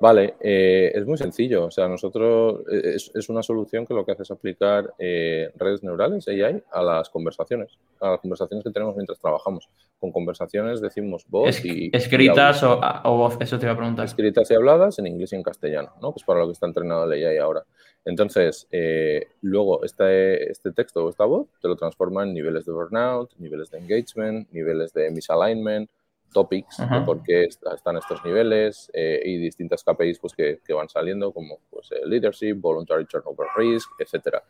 Vale, 0.02 0.34
eh, 0.40 0.90
es 0.92 1.06
muy 1.06 1.16
sencillo. 1.16 1.66
O 1.66 1.70
sea, 1.70 1.86
nosotros 1.86 2.64
eh, 2.72 2.96
es, 2.96 3.28
una 3.28 3.40
solución 3.40 3.86
que 3.86 3.94
lo 3.94 4.04
que 4.04 4.10
hace 4.10 4.24
es 4.24 4.32
aplicar 4.32 4.92
eh, 4.98 5.52
redes 5.54 5.84
neurales, 5.84 6.26
AI, 6.26 6.60
a 6.72 6.82
las 6.82 7.08
conversaciones, 7.08 7.78
a 8.00 8.10
las 8.10 8.20
conversaciones 8.20 8.64
que 8.64 8.72
tenemos 8.72 8.96
mientras 8.96 9.20
trabajamos. 9.20 9.68
Con 10.00 10.10
conversaciones 10.10 10.80
decimos 10.80 11.24
voz 11.28 11.64
y. 11.64 11.88
Escritas 11.92 12.64
o, 12.64 12.80
o, 13.04 13.16
voz, 13.16 13.36
eso 13.38 13.60
te 13.60 13.66
iba 13.66 13.74
a 13.74 13.76
preguntar. 13.76 14.04
Escritas 14.04 14.50
y 14.50 14.54
habladas 14.54 14.98
en 14.98 15.06
inglés 15.06 15.34
y 15.34 15.36
en 15.36 15.44
castellano, 15.44 15.92
¿no? 16.02 16.10
Pues 16.10 16.24
para 16.24 16.40
lo 16.40 16.46
que 16.46 16.54
está 16.54 16.66
entrenado 16.66 17.04
el 17.04 17.24
AI 17.24 17.38
ahora. 17.38 17.64
Entonces, 18.04 18.66
luego 19.40 19.84
este, 19.84 20.50
este 20.50 20.72
texto 20.72 21.04
o 21.04 21.10
esta 21.10 21.26
voz 21.26 21.46
te 21.60 21.68
lo 21.68 21.76
transforma 21.76 22.24
en 22.24 22.34
niveles 22.34 22.66
de 22.66 22.72
burnout, 22.72 23.30
niveles 23.38 23.70
de 23.70 23.78
engagement, 23.78 24.50
niveles 24.50 24.92
de 24.92 25.12
misalignment 25.12 25.88
topics 26.32 26.78
de 26.78 27.00
por 27.02 27.22
qué 27.22 27.44
están 27.44 27.96
estos 27.96 28.24
niveles 28.24 28.90
eh, 28.92 29.20
y 29.24 29.36
distintas 29.38 29.84
KPIs 29.84 30.18
pues, 30.18 30.34
que, 30.34 30.60
que, 30.64 30.72
van 30.72 30.88
saliendo 30.88 31.32
como 31.32 31.58
pues, 31.70 31.90
leadership, 32.04 32.54
voluntary 32.54 33.06
turnover 33.06 33.48
risk, 33.56 33.90
etcétera. 33.98 34.42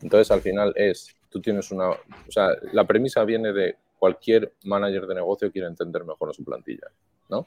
Entonces, 0.00 0.30
al 0.30 0.40
final 0.40 0.72
es, 0.76 1.16
tú 1.28 1.40
tienes 1.40 1.70
una, 1.70 1.90
o 1.90 2.30
sea, 2.30 2.48
la 2.72 2.84
premisa 2.84 3.24
viene 3.24 3.52
de 3.52 3.76
cualquier 3.98 4.52
manager 4.64 5.06
de 5.06 5.14
negocio 5.14 5.50
quiere 5.50 5.68
entender 5.68 6.04
mejor 6.04 6.30
a 6.30 6.32
su 6.32 6.44
plantilla, 6.44 6.88
¿no? 7.28 7.46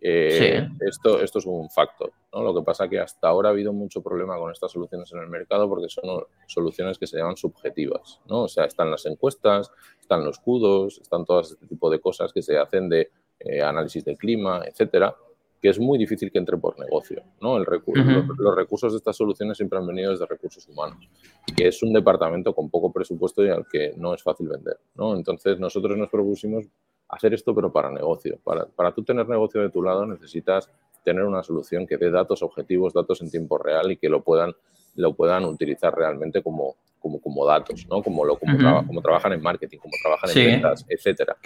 Eh, 0.00 0.68
esto, 0.80 1.20
esto 1.20 1.40
es 1.40 1.46
un 1.46 1.68
factor, 1.70 2.12
¿no? 2.32 2.42
Lo 2.42 2.54
que 2.54 2.62
pasa 2.62 2.84
es 2.84 2.90
que 2.90 3.00
hasta 3.00 3.28
ahora 3.28 3.48
ha 3.48 3.52
habido 3.52 3.72
mucho 3.72 4.00
problema 4.00 4.36
con 4.38 4.52
estas 4.52 4.70
soluciones 4.70 5.12
en 5.12 5.20
el 5.20 5.28
mercado 5.28 5.68
porque 5.68 5.88
son 5.88 6.24
soluciones 6.46 6.98
que 6.98 7.06
se 7.06 7.18
llaman 7.18 7.36
subjetivas, 7.36 8.20
¿no? 8.26 8.44
O 8.44 8.48
sea, 8.48 8.64
están 8.64 8.90
las 8.90 9.06
encuestas, 9.06 9.72
están 10.00 10.24
los 10.24 10.38
CUDOS, 10.38 10.98
están 10.98 11.24
todas 11.24 11.50
este 11.50 11.66
tipo 11.66 11.90
de 11.90 12.00
cosas 12.00 12.32
que 12.32 12.42
se 12.42 12.56
hacen 12.56 12.88
de 12.88 13.10
eh, 13.40 13.62
análisis 13.62 14.04
de 14.04 14.16
clima, 14.16 14.62
etcétera, 14.66 15.14
que 15.60 15.68
es 15.68 15.78
muy 15.78 15.98
difícil 15.98 16.30
que 16.30 16.38
entre 16.38 16.56
por 16.56 16.78
negocio. 16.78 17.22
¿no? 17.40 17.56
El 17.56 17.64
los, 17.64 18.56
recursos 18.56 18.92
de 18.92 18.98
estas 18.98 19.16
soluciones 19.16 19.56
siempre 19.56 19.78
han 19.78 19.86
venido 19.86 20.12
desde 20.12 20.26
recursos 20.26 20.66
humanos, 20.68 21.08
que 21.56 21.68
es 21.68 21.82
un 21.82 21.92
departamento 21.92 22.54
con 22.54 22.70
poco 22.70 22.92
presupuesto 22.92 23.44
y 23.44 23.50
al 23.50 23.66
que 23.66 23.94
no 23.96 24.14
es 24.14 24.22
fácil 24.22 24.48
vender. 24.48 24.78
¿no? 24.94 25.16
Entonces, 25.16 25.58
nosotros 25.58 25.96
nos 25.96 26.08
propusimos 26.08 26.66
hacer 27.08 27.34
esto, 27.34 27.54
pero 27.54 27.72
para 27.72 27.90
negocio. 27.90 28.38
Para, 28.44 28.66
para 28.66 28.92
tú 28.92 29.02
tener 29.02 29.28
negocio 29.28 29.60
de 29.60 29.70
tu 29.70 29.82
lado 29.82 30.06
necesitas 30.06 30.70
tener 31.04 31.24
una 31.24 31.42
solución 31.42 31.86
que 31.86 31.96
dé 31.96 32.10
datos 32.10 32.42
objetivos, 32.42 32.92
datos 32.92 33.22
en 33.22 33.30
tiempo 33.30 33.58
real 33.58 33.90
y 33.90 33.96
que 33.96 34.08
lo 34.08 34.22
puedan, 34.22 34.54
lo 34.98 35.14
puedan 35.14 35.44
utilizar 35.44 35.94
realmente 35.94 36.42
como, 36.42 36.76
como, 36.98 37.20
como 37.20 37.46
datos, 37.46 37.86
¿no? 37.88 38.02
Como, 38.02 38.24
lo, 38.24 38.38
como, 38.38 38.86
como 38.86 39.00
trabajan 39.00 39.32
en 39.32 39.42
marketing, 39.42 39.78
como 39.78 39.92
trabajan 40.02 40.30
en 40.30 40.52
ventas, 40.52 40.84
etcétera. 40.88 41.36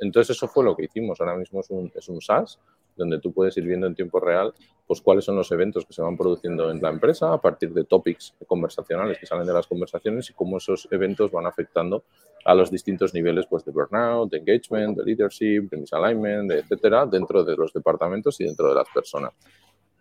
entonces 0.00 0.36
eso 0.36 0.48
fue 0.48 0.64
lo 0.64 0.76
que 0.76 0.84
hicimos. 0.84 1.20
Ahora 1.20 1.36
mismo 1.36 1.60
es 1.60 1.70
un, 1.70 1.90
es 1.94 2.08
un 2.08 2.20
SaaS 2.20 2.58
donde 2.96 3.20
tú 3.20 3.32
puedes 3.32 3.56
ir 3.56 3.64
viendo 3.64 3.86
en 3.86 3.94
tiempo 3.94 4.18
real 4.20 4.52
pues 4.88 5.02
cuáles 5.02 5.24
son 5.24 5.36
los 5.36 5.52
eventos 5.52 5.84
que 5.84 5.92
se 5.92 6.00
van 6.00 6.16
produciendo 6.16 6.70
en 6.70 6.80
la 6.80 6.88
empresa 6.88 7.34
a 7.34 7.40
partir 7.40 7.72
de 7.74 7.84
topics 7.84 8.34
conversacionales 8.46 9.18
que 9.18 9.26
salen 9.26 9.46
de 9.46 9.52
las 9.52 9.66
conversaciones 9.66 10.30
y 10.30 10.32
cómo 10.32 10.56
esos 10.56 10.88
eventos 10.90 11.30
van 11.30 11.46
afectando 11.46 12.04
a 12.44 12.54
los 12.54 12.70
distintos 12.70 13.12
niveles 13.12 13.46
pues, 13.46 13.66
de 13.66 13.70
burnout, 13.70 14.30
de 14.30 14.38
engagement, 14.38 14.96
de 14.96 15.04
leadership, 15.04 15.68
de 15.70 15.76
misalignment, 15.76 16.50
etcétera, 16.50 17.04
dentro 17.04 17.44
de 17.44 17.54
los 17.54 17.70
departamentos 17.70 18.40
y 18.40 18.44
dentro 18.44 18.70
de 18.70 18.76
las 18.76 18.88
personas. 18.88 19.34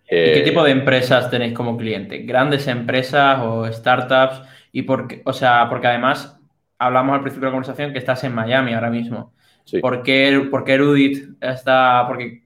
¿Qué 0.08 0.42
tipo 0.44 0.64
de 0.64 0.72
empresas 0.72 1.30
tenéis 1.30 1.54
como 1.54 1.78
cliente? 1.78 2.20
¿Grandes 2.20 2.68
empresas 2.68 3.40
o 3.42 3.72
startups? 3.72 4.42
Y 4.72 4.84
porque, 4.84 5.22
o 5.26 5.34
sea, 5.34 5.68
porque 5.70 5.88
además 5.88 6.40
hablamos 6.78 7.16
al 7.16 7.22
principio 7.22 7.48
de 7.48 7.52
la 7.52 7.58
conversación 7.58 7.92
que 7.92 8.00
estás 8.00 8.24
en 8.24 8.34
Miami 8.34 8.74
ahora 8.74 8.90
mismo. 8.90 9.34
¿Por, 9.82 10.04
qué, 10.04 10.48
¿Por, 10.50 10.64
qué, 10.64 10.74
Erudit 10.76 11.42
está.? 11.42 12.06
Porque, 12.08 12.44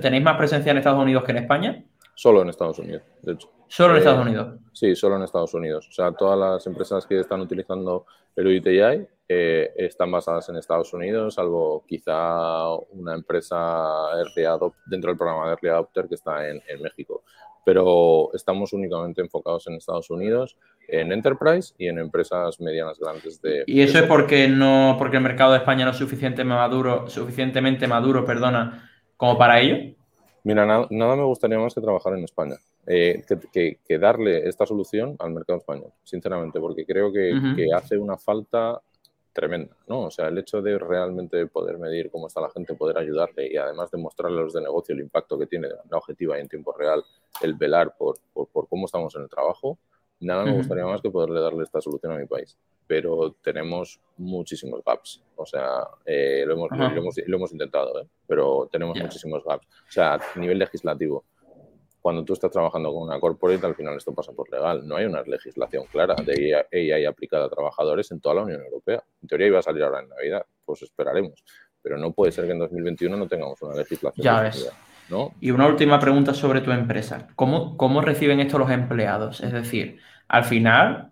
¿Tenéis 0.00 0.22
más 0.22 0.36
presencia 0.36 0.70
en 0.70 0.78
Estados 0.78 1.02
Unidos 1.02 1.24
que 1.24 1.32
en 1.32 1.38
España? 1.38 1.84
Solo 2.14 2.42
en 2.42 2.48
Estados 2.48 2.78
Unidos, 2.78 3.02
de 3.22 3.32
hecho. 3.32 3.50
¿Solo 3.66 3.92
en 3.92 3.98
Estados 3.98 4.20
eh, 4.20 4.28
Unidos? 4.28 4.60
Sí, 4.72 4.96
solo 4.96 5.16
en 5.16 5.22
Estados 5.22 5.52
Unidos. 5.52 5.88
O 5.88 5.92
sea, 5.92 6.12
todas 6.12 6.38
las 6.38 6.66
empresas 6.66 7.06
que 7.06 7.20
están 7.20 7.40
utilizando 7.40 8.06
Erudit 8.34 8.66
AI 8.66 9.06
eh, 9.28 9.72
están 9.76 10.10
basadas 10.10 10.48
en 10.48 10.56
Estados 10.56 10.92
Unidos, 10.94 11.34
salvo 11.34 11.84
quizá 11.86 12.74
una 12.92 13.14
empresa 13.14 14.16
dentro 14.86 15.10
del 15.10 15.18
programa 15.18 15.46
de 15.46 15.50
Early 15.52 15.68
Adopter 15.68 16.08
que 16.08 16.14
está 16.14 16.48
en, 16.48 16.62
en 16.66 16.82
México. 16.82 17.22
Pero 17.64 18.30
estamos 18.32 18.72
únicamente 18.72 19.20
enfocados 19.20 19.66
en 19.66 19.74
Estados 19.74 20.08
Unidos 20.08 20.56
en 20.88 21.12
enterprise 21.12 21.74
y 21.76 21.86
en 21.86 21.98
empresas 21.98 22.60
medianas 22.60 22.98
grandes 22.98 23.40
de... 23.42 23.64
¿Y 23.66 23.82
eso 23.82 23.98
es 23.98 24.04
porque, 24.04 24.48
no, 24.48 24.96
porque 24.98 25.18
el 25.18 25.22
mercado 25.22 25.52
de 25.52 25.58
España 25.58 25.84
no 25.84 25.90
es 25.90 25.98
suficientemente 25.98 26.44
maduro, 26.44 27.08
suficientemente 27.08 27.86
maduro 27.86 28.24
perdona, 28.24 28.90
como 29.16 29.36
para 29.36 29.60
ello? 29.60 29.94
Mira, 30.44 30.64
nada, 30.64 31.16
me 31.16 31.24
gustaría 31.24 31.58
más 31.58 31.74
que 31.74 31.82
trabajar 31.82 32.14
en 32.14 32.24
España, 32.24 32.56
eh, 32.86 33.22
que, 33.52 33.98
darle 33.98 34.48
esta 34.48 34.64
solución 34.64 35.14
al 35.18 35.32
mercado 35.32 35.58
español, 35.58 35.92
sinceramente, 36.04 36.58
porque 36.58 36.86
creo 36.86 37.12
que, 37.12 37.34
que, 37.54 37.66
hace 37.74 37.98
una 37.98 38.16
falta 38.16 38.80
tremenda, 39.38 39.76
¿no? 39.86 40.06
O 40.06 40.10
sea, 40.10 40.28
el 40.28 40.38
hecho 40.38 40.60
de 40.60 40.78
realmente 40.78 41.46
poder 41.46 41.78
medir 41.78 42.10
cómo 42.10 42.26
está 42.26 42.40
la 42.40 42.50
gente, 42.50 42.74
poder 42.74 42.98
ayudarle 42.98 43.52
y 43.52 43.56
además 43.56 43.90
demostrarle 43.90 44.40
a 44.40 44.42
los 44.42 44.52
de 44.52 44.62
negocio 44.62 44.94
el 44.94 45.00
impacto 45.00 45.38
que 45.38 45.46
tiene 45.46 45.68
la 45.68 45.96
objetiva 45.96 46.36
y 46.36 46.40
en 46.40 46.48
tiempo 46.48 46.72
real, 46.72 47.04
el 47.40 47.54
velar 47.54 47.94
por, 47.96 48.16
por, 48.32 48.48
por 48.48 48.68
cómo 48.68 48.86
estamos 48.86 49.14
en 49.14 49.22
el 49.22 49.28
trabajo, 49.28 49.78
Nada 50.20 50.44
me 50.44 50.56
gustaría 50.56 50.84
más 50.84 51.00
que 51.00 51.10
poderle 51.10 51.40
darle 51.40 51.62
esta 51.62 51.80
solución 51.80 52.12
a 52.12 52.18
mi 52.18 52.26
país, 52.26 52.58
pero 52.86 53.36
tenemos 53.40 54.00
muchísimos 54.16 54.82
gaps. 54.84 55.22
O 55.36 55.46
sea, 55.46 55.86
eh, 56.04 56.42
lo, 56.44 56.54
hemos, 56.54 56.70
lo, 56.72 57.36
hemos, 57.36 57.52
intentado, 57.52 58.00
¿eh? 58.00 58.06
pero 58.26 58.68
tenemos 58.70 58.98
muchísimos 58.98 59.44
gaps. 59.44 59.66
O 59.66 59.92
sea, 59.92 60.14
a 60.14 60.38
nivel 60.38 60.58
legislativo, 60.58 61.24
cuando 62.00 62.24
tú 62.24 62.32
estás 62.32 62.50
trabajando 62.50 62.92
con 62.92 63.02
una 63.02 63.18
corporate, 63.18 63.66
al 63.66 63.74
final 63.74 63.96
esto 63.96 64.14
pasa 64.14 64.32
por 64.32 64.50
legal. 64.50 64.86
No 64.86 64.96
hay 64.96 65.06
una 65.06 65.22
legislación 65.22 65.84
clara 65.90 66.14
de 66.14 66.66
AI 66.72 67.04
aplicada 67.04 67.46
a 67.46 67.48
trabajadores 67.48 68.10
en 68.12 68.20
toda 68.20 68.36
la 68.36 68.42
Unión 68.42 68.62
Europea. 68.62 69.02
En 69.20 69.28
teoría 69.28 69.48
iba 69.48 69.58
a 69.58 69.62
salir 69.62 69.82
ahora 69.82 70.00
en 70.00 70.08
Navidad, 70.08 70.44
pues 70.64 70.82
esperaremos. 70.82 71.44
Pero 71.82 71.98
no 71.98 72.12
puede 72.12 72.32
ser 72.32 72.46
que 72.46 72.52
en 72.52 72.58
2021 72.60 73.16
no 73.16 73.26
tengamos 73.26 73.60
una 73.62 73.74
legislación. 73.74 74.24
Ya 74.24 74.40
ves. 74.40 74.70
Y 75.40 75.50
una 75.50 75.66
última 75.66 75.98
pregunta 75.98 76.34
sobre 76.34 76.60
tu 76.60 76.70
empresa. 76.70 77.28
¿Cómo, 77.34 77.76
¿Cómo 77.76 78.00
reciben 78.00 78.40
esto 78.40 78.58
los 78.58 78.70
empleados? 78.70 79.40
Es 79.40 79.52
decir, 79.52 79.98
al 80.28 80.44
final, 80.44 81.10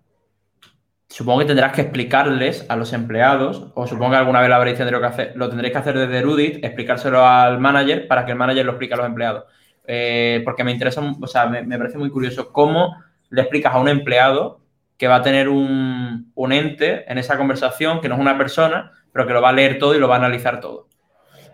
supongo 1.09 1.40
que 1.40 1.46
tendrás 1.46 1.72
que 1.72 1.83
explicarles 1.83 2.66
a 2.68 2.77
los 2.77 2.92
empleados, 2.92 3.72
o 3.75 3.87
supongo 3.87 4.11
que 4.11 4.16
alguna 4.18 4.40
vez 4.40 4.51
lo 4.51 4.57
habréis 4.57 4.77
tenido 4.77 5.01
que 5.01 5.07
hacer, 5.07 5.33
lo 5.37 5.49
tendréis 5.49 5.72
que 5.72 5.79
hacer 5.79 5.99
desde 5.99 6.20
Rudit, 6.20 6.64
explicárselo 6.64 7.25
al 7.27 7.59
manager 7.59 8.07
para 8.07 8.27
que 8.27 8.33
el 8.33 8.38
manager 8.38 8.66
lo 8.66 8.72
explique 8.72 8.94
a 8.94 8.99
los 8.99 9.07
empleados. 9.07 9.44
Eh, 9.87 10.42
porque 10.44 10.64
me 10.64 10.72
interesa, 10.72 11.03
o 11.20 11.27
sea, 11.27 11.46
me, 11.46 11.79
parece 11.79 11.99
muy 11.99 12.11
curioso 12.11 12.53
cómo 12.53 12.96
le 13.31 13.42
explicas 13.42 13.75
a 13.75 13.79
un 13.79 13.88
empleado 13.88 14.61
que 14.96 15.09
va 15.09 15.16
a 15.16 15.22
tener 15.22 15.49
un, 15.49 16.33
un 16.35 16.53
ente 16.53 17.11
en 17.11 17.18
esa 17.18 17.37
conversación, 17.37 18.01
que 18.01 18.09
no 18.09 18.14
es 18.14 18.20
una 18.20 18.38
persona, 18.38 18.92
pero 19.12 19.27
que 19.27 19.33
lo 19.33 19.42
va 19.42 19.51
a 19.51 19.53
leer 19.53 19.79
todo 19.79 19.94
y 19.94 19.99
lo 19.99 20.09
va 20.09 20.16
a 20.16 20.18
analizar 20.18 20.61
todo. 20.61 20.88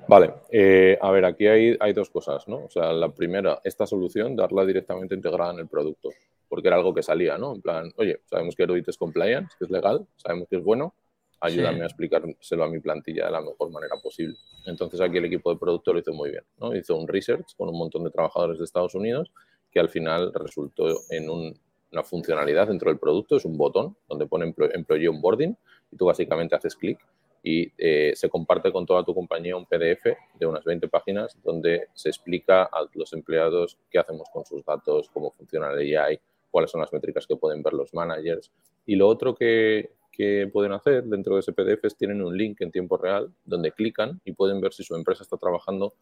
Vale, 0.09 0.35
eh, 0.51 0.99
a 1.01 1.11
ver, 1.11 1.25
aquí 1.25 1.47
hay, 1.47 1.77
hay, 1.79 1.93
dos 1.93 2.11
cosas, 2.11 2.47
¿no? 2.49 2.65
O 2.65 2.71
sea, 2.71 2.93
la 2.93 3.11
primera, 3.11 3.61
esta 3.65 3.87
solución, 3.87 4.35
darla 4.35 4.65
directamente 4.65 5.15
integrada 5.15 5.53
en 5.53 5.61
el 5.61 5.69
producto, 5.69 6.11
porque 6.49 6.69
era 6.69 6.77
algo 6.77 6.93
que 6.93 7.03
salía, 7.03 7.39
¿no? 7.39 7.55
En 7.55 7.63
plan, 7.63 7.93
oye, 7.97 8.21
sabemos 8.27 8.57
que 8.57 8.65
Erudit 8.65 8.89
es 8.89 8.99
compliance, 8.99 9.55
que 9.59 9.65
es 9.65 9.71
legal, 9.71 10.07
sabemos 10.17 10.49
que 10.49 10.57
es 10.57 10.65
bueno, 10.65 10.95
ayúdame 11.43 11.83
a 11.83 11.87
explicárselo 11.87 12.65
a 12.65 12.69
mi 12.69 12.79
plantilla 12.79 13.27
de 13.27 13.33
la 13.33 13.41
mejor 13.41 13.71
manera 13.71 13.97
posible. 14.03 14.37
Entonces 14.67 15.01
aquí 15.01 15.19
el 15.19 15.25
equipo 15.25 15.53
de 15.53 15.59
producto 15.59 15.93
lo 15.93 15.99
hizo 15.99 16.13
muy 16.13 16.31
bien, 16.31 16.45
¿no? 16.59 16.75
Hizo 16.75 16.97
un 16.97 17.09
research 17.09 17.57
con 17.57 17.69
un 17.69 17.77
montón 17.77 18.05
de 18.05 18.11
trabajadores 18.11 18.59
de 18.59 18.65
Estados 18.65 18.95
Unidos 18.95 19.31
que 19.71 19.81
al 19.81 19.89
final 19.89 20.33
resultó 20.35 20.87
en 21.11 21.29
una 21.29 22.03
funcionalidad 22.05 22.69
dentro 22.69 22.91
del 22.91 22.99
producto, 22.99 23.37
es 23.37 23.45
un 23.45 23.57
botón 23.57 23.97
donde 24.09 24.27
pone 24.27 24.55
Employee 24.57 25.09
Onboarding 25.09 25.57
y 25.91 25.97
tú 25.97 26.07
básicamente 26.07 26.55
haces 26.55 26.77
clic 26.77 26.99
y 27.43 27.73
eh, 27.77 28.13
se 28.15 28.29
comparte 28.29 28.71
con 28.71 28.87
toda 28.87 29.05
tu 29.05 29.15
compañía 29.15 29.57
un 29.57 29.67
PDF 29.67 30.05
de 30.39 30.47
unas 30.47 30.65
20 30.65 30.89
páginas 30.89 31.37
donde 31.43 31.89
se 31.93 32.09
explica 32.09 32.65
a 32.65 32.87
los 32.95 33.13
empleados 33.15 33.79
qué 33.91 33.99
hacemos 33.99 34.29
con 34.33 34.45
sus 34.45 34.65
datos, 34.65 35.11
cómo 35.13 35.33
funciona 35.33 35.73
el 35.73 35.97
AI, 35.97 36.21
cuáles 36.51 36.71
son 36.71 36.81
las 36.83 36.93
métricas 36.93 37.27
que 37.27 37.35
pueden 37.35 37.63
ver 37.63 37.73
los 37.73 37.93
managers. 37.95 38.53
Y 38.87 38.95
lo 38.95 39.09
otro 39.09 39.35
que, 39.35 39.91
que 40.13 40.49
pueden 40.53 40.73
hacer 40.73 41.05
dentro 41.05 41.35
de 41.35 41.41
ese 41.41 41.53
PDF 41.53 41.85
es 41.85 41.97
tienen 41.97 42.23
un 42.23 42.37
link 42.37 42.61
en 42.61 42.71
tiempo 42.71 42.97
real 42.99 43.33
donde 43.45 43.73
clican 43.73 44.21
y 44.25 44.33
pueden 44.33 44.61
ver 44.61 44.73
si 44.73 44.85
su 44.85 44.95
empresa 44.95 45.23
está 45.23 45.37
trabajando 45.39 45.95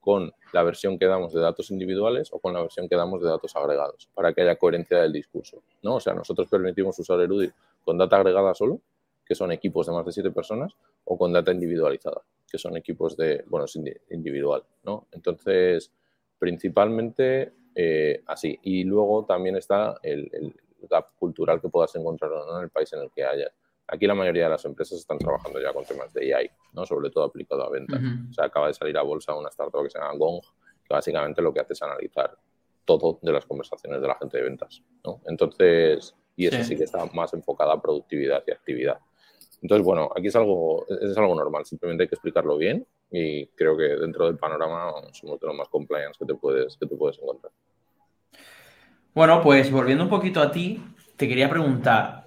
con 0.00 0.32
la 0.52 0.62
versión 0.62 1.00
que 1.00 1.06
damos 1.06 1.32
de 1.32 1.40
datos 1.40 1.72
individuales 1.72 2.28
o 2.32 2.38
con 2.38 2.54
la 2.54 2.62
versión 2.62 2.88
que 2.88 2.94
damos 2.94 3.20
de 3.20 3.28
datos 3.28 3.56
agregados, 3.56 4.08
para 4.14 4.32
que 4.32 4.42
haya 4.42 4.54
coherencia 4.54 4.98
del 5.02 5.12
discurso. 5.12 5.64
¿no? 5.82 5.96
O 5.96 6.00
sea, 6.00 6.14
nosotros 6.14 6.48
permitimos 6.48 6.96
usar 7.00 7.20
Erudit 7.20 7.52
con 7.84 7.98
data 7.98 8.16
agregada 8.16 8.54
solo, 8.54 8.80
que 9.24 9.34
son 9.34 9.50
equipos 9.50 9.88
de 9.88 9.92
más 9.92 10.06
de 10.06 10.12
siete 10.12 10.30
personas, 10.30 10.74
o 11.04 11.18
con 11.18 11.32
data 11.32 11.50
individualizada, 11.50 12.22
que 12.48 12.56
son 12.56 12.76
equipos 12.76 13.16
de, 13.16 13.42
bueno, 13.48 13.66
individual, 14.10 14.62
¿no? 14.84 15.08
Entonces, 15.10 15.90
principalmente 16.38 17.52
eh, 17.74 18.22
así. 18.26 18.58
Y 18.62 18.84
luego 18.84 19.24
también 19.26 19.56
está 19.56 19.98
el, 20.02 20.54
gap 20.88 21.14
cultural 21.16 21.60
que 21.60 21.68
puedas 21.68 21.94
encontrar 21.96 22.30
en 22.56 22.62
el 22.62 22.70
país 22.70 22.92
en 22.92 23.00
el 23.00 23.10
que 23.10 23.24
hayas. 23.24 23.52
Aquí 23.88 24.06
la 24.06 24.14
mayoría 24.14 24.44
de 24.44 24.50
las 24.50 24.64
empresas 24.64 24.98
están 24.98 25.18
trabajando 25.18 25.60
ya 25.60 25.72
con 25.72 25.84
temas 25.84 26.12
de 26.12 26.34
AI, 26.34 26.50
¿no? 26.72 26.84
sobre 26.84 27.10
todo 27.10 27.24
aplicado 27.24 27.64
a 27.64 27.70
ventas. 27.70 28.00
O 28.30 28.32
sea, 28.32 28.46
acaba 28.46 28.66
de 28.66 28.74
salir 28.74 28.96
a 28.98 29.02
bolsa 29.02 29.34
una 29.34 29.48
startup 29.48 29.82
que 29.84 29.90
se 29.90 29.98
llama 29.98 30.14
Gong, 30.16 30.40
que 30.84 30.94
básicamente 30.94 31.40
lo 31.40 31.52
que 31.52 31.60
hace 31.60 31.72
es 31.72 31.82
analizar 31.82 32.36
todo 32.84 33.18
de 33.22 33.32
las 33.32 33.46
conversaciones 33.46 34.00
de 34.00 34.08
la 34.08 34.16
gente 34.16 34.38
de 34.38 34.42
ventas. 34.42 34.82
¿no? 35.04 35.20
Entonces, 35.26 36.14
y 36.34 36.46
eso 36.46 36.64
sí 36.64 36.76
que 36.76 36.84
está 36.84 37.04
más 37.14 37.32
enfocada 37.32 37.74
a 37.74 37.80
productividad 37.80 38.42
y 38.46 38.50
actividad. 38.50 38.98
Entonces, 39.62 39.84
bueno, 39.84 40.10
aquí 40.14 40.28
es 40.28 40.36
algo, 40.36 40.86
es 40.88 41.16
algo 41.16 41.34
normal, 41.34 41.64
simplemente 41.64 42.04
hay 42.04 42.08
que 42.08 42.14
explicarlo 42.14 42.56
bien 42.56 42.86
y 43.10 43.46
creo 43.48 43.76
que 43.76 43.84
dentro 43.84 44.26
del 44.26 44.36
panorama 44.36 44.92
somos 45.12 45.40
de 45.40 45.46
los 45.46 45.56
más 45.56 45.68
compliance 45.68 46.18
que 46.18 46.26
te 46.26 46.34
puedes, 46.34 46.76
que 46.76 46.86
te 46.86 46.96
puedes 46.96 47.18
encontrar. 47.18 47.52
Bueno, 49.16 49.40
pues 49.40 49.72
volviendo 49.72 50.04
un 50.04 50.10
poquito 50.10 50.42
a 50.42 50.52
ti, 50.52 50.84
te 51.16 51.26
quería 51.26 51.48
preguntar, 51.48 52.26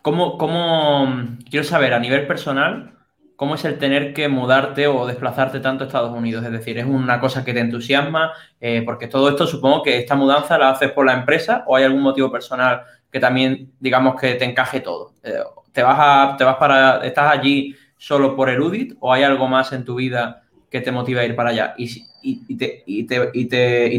¿cómo, 0.00 0.38
cómo 0.38 1.06
quiero 1.50 1.64
saber 1.64 1.92
a 1.92 1.98
nivel 1.98 2.26
personal, 2.26 2.94
cómo 3.36 3.56
es 3.56 3.66
el 3.66 3.76
tener 3.76 4.14
que 4.14 4.26
mudarte 4.28 4.86
o 4.86 5.04
desplazarte 5.04 5.60
tanto 5.60 5.84
a 5.84 5.86
Estados 5.86 6.16
Unidos? 6.16 6.46
Es 6.46 6.50
decir, 6.50 6.78
¿es 6.78 6.86
una 6.86 7.20
cosa 7.20 7.44
que 7.44 7.52
te 7.52 7.60
entusiasma? 7.60 8.32
Eh, 8.58 8.80
porque 8.86 9.06
todo 9.06 9.28
esto 9.28 9.46
supongo 9.46 9.82
que 9.82 9.98
esta 9.98 10.14
mudanza 10.14 10.56
la 10.56 10.70
haces 10.70 10.92
por 10.92 11.04
la 11.04 11.12
empresa 11.12 11.62
o 11.66 11.76
hay 11.76 11.84
algún 11.84 12.00
motivo 12.00 12.32
personal 12.32 12.84
que 13.12 13.20
también, 13.20 13.72
digamos, 13.78 14.18
que 14.18 14.36
te 14.36 14.46
encaje 14.46 14.80
todo. 14.80 15.12
Eh, 15.22 15.34
¿Te 15.72 15.82
vas, 15.82 16.38
te 16.38 16.44
vas 16.44 16.56
para, 16.56 17.04
estás 17.04 17.30
allí 17.30 17.76
solo 17.98 18.34
por 18.34 18.48
Erudit 18.48 18.94
o 19.00 19.12
hay 19.12 19.24
algo 19.24 19.46
más 19.46 19.74
en 19.74 19.84
tu 19.84 19.96
vida 19.96 20.40
que 20.70 20.80
te 20.80 20.90
motiva 20.90 21.20
a 21.20 21.26
ir 21.26 21.36
para 21.36 21.50
allá? 21.50 21.74
¿Y, 21.76 22.02
y, 22.22 22.56
te, 22.56 22.82
y, 22.86 23.04
te, 23.04 23.30
y, 23.34 23.44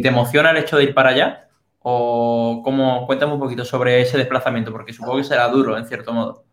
te, 0.01 0.07
emociona 0.07 0.49
el 0.49 0.57
hecho 0.57 0.75
de 0.75 0.85
ir 0.85 0.95
para 0.95 1.11
allá? 1.11 1.48
¿O 1.81 2.61
cómo, 2.63 3.05
cuéntame 3.05 3.33
un 3.33 3.39
poquito 3.39 3.63
sobre 3.63 4.01
ese 4.01 4.17
desplazamiento? 4.17 4.71
Porque 4.71 4.93
supongo 4.93 5.17
que 5.17 5.23
será 5.23 5.47
duro, 5.47 5.77
en 5.77 5.85
cierto 5.85 6.11
modo. 6.11 6.43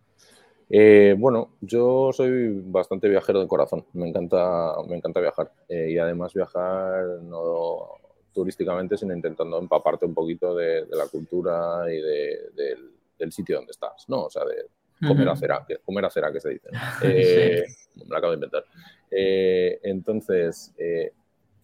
Eh, 0.69 1.15
bueno, 1.17 1.57
yo 1.61 2.11
soy 2.13 2.61
bastante 2.65 3.09
viajero 3.09 3.41
de 3.41 3.47
corazón, 3.47 3.87
me 3.93 4.09
encanta, 4.09 4.75
me 4.89 4.97
encanta 4.97 5.21
viajar 5.21 5.53
eh, 5.69 5.91
y 5.91 5.99
además 5.99 6.35
viajar 6.35 7.05
no 7.23 7.91
turísticamente, 8.33 8.97
sino 8.97 9.15
intentando 9.15 9.59
empaparte 9.59 10.07
un 10.07 10.15
poquito 10.15 10.55
de, 10.55 10.87
la 10.91 11.07
cultura 11.07 11.85
y 11.89 12.01
del, 12.01 13.33
sitio 13.33 13.57
donde 13.57 13.71
estás, 13.71 14.05
¿no? 14.09 14.25
O 14.25 14.31
sea, 14.31 14.45
de 14.45 14.67
comer 15.07 15.29
a 15.29 15.37
cera, 15.37 15.65
que, 15.67 15.79
comer 15.79 16.05
a 16.05 16.11
cera, 16.11 16.33
que 16.33 16.41
se 16.41 16.51
dice. 16.51 16.69
Eh, 17.03 17.65
me 17.95 18.05
lo 18.07 18.17
acabo 18.17 18.33
de 18.33 18.37
inventar. 18.37 18.65
Entonces, 19.11 20.75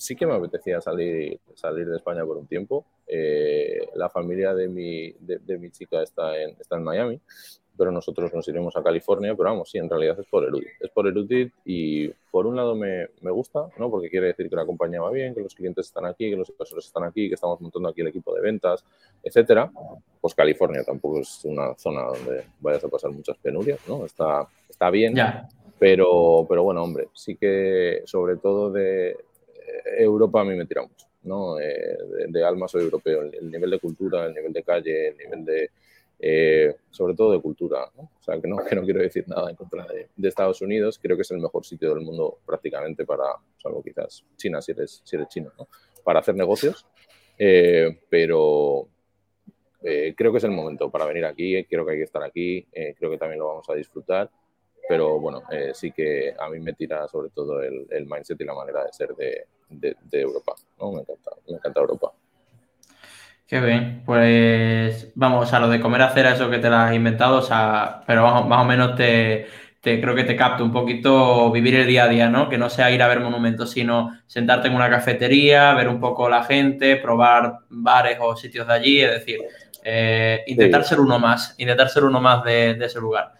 sí 0.02 0.16
que 0.16 0.26
me 0.26 0.34
apetecía 0.34 0.80
salir, 0.80 1.38
salir 1.54 1.88
de 1.88 1.96
España 1.96 2.24
por 2.24 2.36
un 2.36 2.46
tiempo. 2.46 2.84
la 3.94 4.08
familia 4.08 4.54
de 4.54 4.68
mi, 4.68 5.12
de, 5.20 5.58
mi 5.58 5.70
chica 5.70 6.02
está 6.02 6.40
en, 6.40 6.56
está 6.60 6.76
en 6.76 6.84
Miami 6.84 7.20
pero 7.76 7.90
nosotros 7.90 8.32
nos 8.34 8.46
iremos 8.48 8.76
a 8.76 8.82
California, 8.82 9.34
pero 9.34 9.50
vamos, 9.50 9.70
sí, 9.70 9.78
en 9.78 9.88
realidad 9.88 10.18
es 10.20 10.26
por 10.26 10.44
Erudit. 10.44 10.68
Es 10.80 10.90
por 10.90 11.06
Erudit 11.06 11.52
y 11.64 12.08
por 12.30 12.46
un 12.46 12.56
lado 12.56 12.74
me, 12.74 13.08
me, 13.20 13.30
gusta, 13.30 13.66
¿no? 13.78 13.90
Porque 13.90 14.10
quiere 14.10 14.28
decir 14.28 14.48
que 14.48 14.56
la 14.56 14.66
compañía 14.66 15.00
va 15.00 15.10
bien, 15.10 15.34
que 15.34 15.40
los 15.40 15.54
clientes 15.54 15.86
están 15.86 16.04
aquí, 16.06 16.30
que 16.30 16.36
los 16.36 16.50
inversores 16.50 16.86
están 16.86 17.04
aquí, 17.04 17.28
que 17.28 17.34
estamos 17.34 17.60
montando 17.60 17.88
aquí 17.88 18.02
el 18.02 18.08
equipo 18.08 18.34
de 18.34 18.42
ventas, 18.42 18.84
etcétera. 19.22 19.70
Pues 20.20 20.34
California 20.34 20.84
tampoco 20.84 21.20
es 21.20 21.44
una 21.44 21.74
zona 21.76 22.02
donde 22.02 22.44
vayas 22.60 22.84
a 22.84 22.88
pasar 22.88 23.10
muchas 23.10 23.36
penurias, 23.38 23.80
¿no? 23.88 24.04
Está, 24.04 24.46
está 24.68 24.90
bien, 24.90 25.14
pero, 25.78 26.46
pero 26.48 26.62
bueno, 26.62 26.82
hombre, 26.82 27.08
sí 27.14 27.36
que 27.36 28.02
sobre 28.04 28.36
todo 28.36 28.70
de 28.70 29.10
eh, 29.10 29.16
Europa 29.98 30.40
a 30.40 30.44
mí 30.44 30.54
me 30.54 30.66
tira 30.66 30.82
mucho, 30.82 31.06
¿no? 31.22 31.58
Eh, 31.60 31.96
de, 32.28 32.44
alma 32.44 32.68
soy 32.68 32.82
europeo, 32.82 33.22
el 33.22 33.50
nivel 33.50 33.70
de 33.70 33.78
cultura, 33.78 34.26
el 34.26 34.34
nivel 34.34 34.52
de 34.52 34.62
calle, 34.62 35.08
el 35.08 35.16
nivel 35.16 35.44
de 35.44 35.70
eh, 36.24 36.76
sobre 36.88 37.14
todo 37.14 37.32
de 37.32 37.40
cultura. 37.40 37.90
O 37.96 38.22
sea, 38.22 38.40
que 38.40 38.46
no, 38.46 38.58
que 38.64 38.76
no 38.76 38.82
quiero 38.82 39.00
decir 39.00 39.24
nada 39.26 39.50
en 39.50 39.56
contra 39.56 39.84
de, 39.88 40.28
Estados 40.28 40.62
Unidos, 40.62 41.00
creo 41.02 41.16
que 41.16 41.22
es 41.22 41.30
el 41.32 41.38
mejor 41.38 41.66
sitio 41.66 41.92
del 41.92 42.04
mundo 42.04 42.38
prácticamente 42.46 43.04
para, 43.04 43.24
salvo 43.60 43.82
quizás 43.82 44.24
China 44.36 44.62
si 44.62 44.70
eres, 44.70 45.02
si 45.04 45.16
eres 45.16 45.26
chino, 45.26 45.52
¿no? 45.58 45.66
para 46.04 46.20
hacer 46.20 46.36
negocios, 46.36 46.86
eh, 47.36 47.98
pero 48.08 48.86
eh, 49.82 50.14
creo 50.16 50.30
que 50.30 50.38
es 50.38 50.44
el 50.44 50.52
momento 50.52 50.90
para 50.92 51.06
venir 51.06 51.24
aquí, 51.24 51.64
creo 51.64 51.84
que 51.84 51.92
hay 51.92 51.98
que 51.98 52.04
estar 52.04 52.22
aquí, 52.22 52.66
creo 52.96 53.10
que 53.10 53.18
también 53.18 53.40
lo 53.40 53.48
vamos 53.48 53.68
a 53.68 53.74
disfrutar, 53.74 54.30
pero 54.88 55.18
bueno, 55.18 55.42
sí 55.72 55.92
que 55.92 56.34
a 56.38 56.48
mí 56.48 56.60
me 56.60 56.72
tira 56.72 57.06
sobre 57.08 57.30
todo 57.30 57.62
el, 57.62 57.86
el 57.90 58.06
mindset 58.06 58.40
y 58.40 58.44
la 58.44 58.54
manera 58.54 58.84
de 58.84 58.92
ser 58.92 59.14
de, 59.14 59.46
de, 59.68 59.96
de 60.02 60.20
Europa, 60.20 60.54
¿no? 60.78 60.92
me, 60.92 61.00
encanta, 61.00 61.30
me 61.48 61.56
encanta 61.56 61.80
Europa. 61.80 62.12
Qué 63.52 63.60
bien, 63.60 64.02
pues 64.06 65.12
vamos, 65.14 65.52
a 65.52 65.60
lo 65.60 65.68
de 65.68 65.78
comer 65.78 66.00
acera, 66.00 66.32
eso 66.32 66.48
que 66.48 66.56
te 66.56 66.70
lo 66.70 66.76
has 66.76 66.94
inventado, 66.94 67.36
o 67.36 67.42
sea, 67.42 68.02
pero 68.06 68.22
más, 68.44 68.62
o 68.62 68.64
menos 68.64 68.96
te, 68.96 69.46
creo 69.82 70.14
que 70.14 70.24
te 70.24 70.36
capto 70.36 70.64
un 70.64 70.72
poquito 70.72 71.50
vivir 71.50 71.74
el 71.74 71.86
día 71.86 72.04
a 72.04 72.08
día, 72.08 72.30
¿no? 72.30 72.48
Que 72.48 72.56
no 72.56 72.70
sea 72.70 72.90
ir 72.90 73.02
a 73.02 73.08
ver 73.08 73.20
monumentos, 73.20 73.72
sino 73.72 74.18
sentarte 74.26 74.68
en 74.68 74.74
una 74.74 74.88
cafetería, 74.88 75.74
ver 75.74 75.88
un 75.88 76.00
poco 76.00 76.30
la 76.30 76.44
gente, 76.44 76.96
probar 76.96 77.58
bares 77.68 78.16
o 78.22 78.34
sitios 78.36 78.66
de 78.66 78.72
allí, 78.72 79.02
es 79.02 79.10
decir, 79.10 79.40
eh, 79.84 80.44
intentar 80.46 80.82
ser 80.84 80.98
uno 80.98 81.18
más, 81.18 81.54
intentar 81.58 81.90
ser 81.90 82.04
uno 82.04 82.22
más 82.22 82.42
de, 82.44 82.70
ese 82.82 83.00
lugar. 83.00 83.34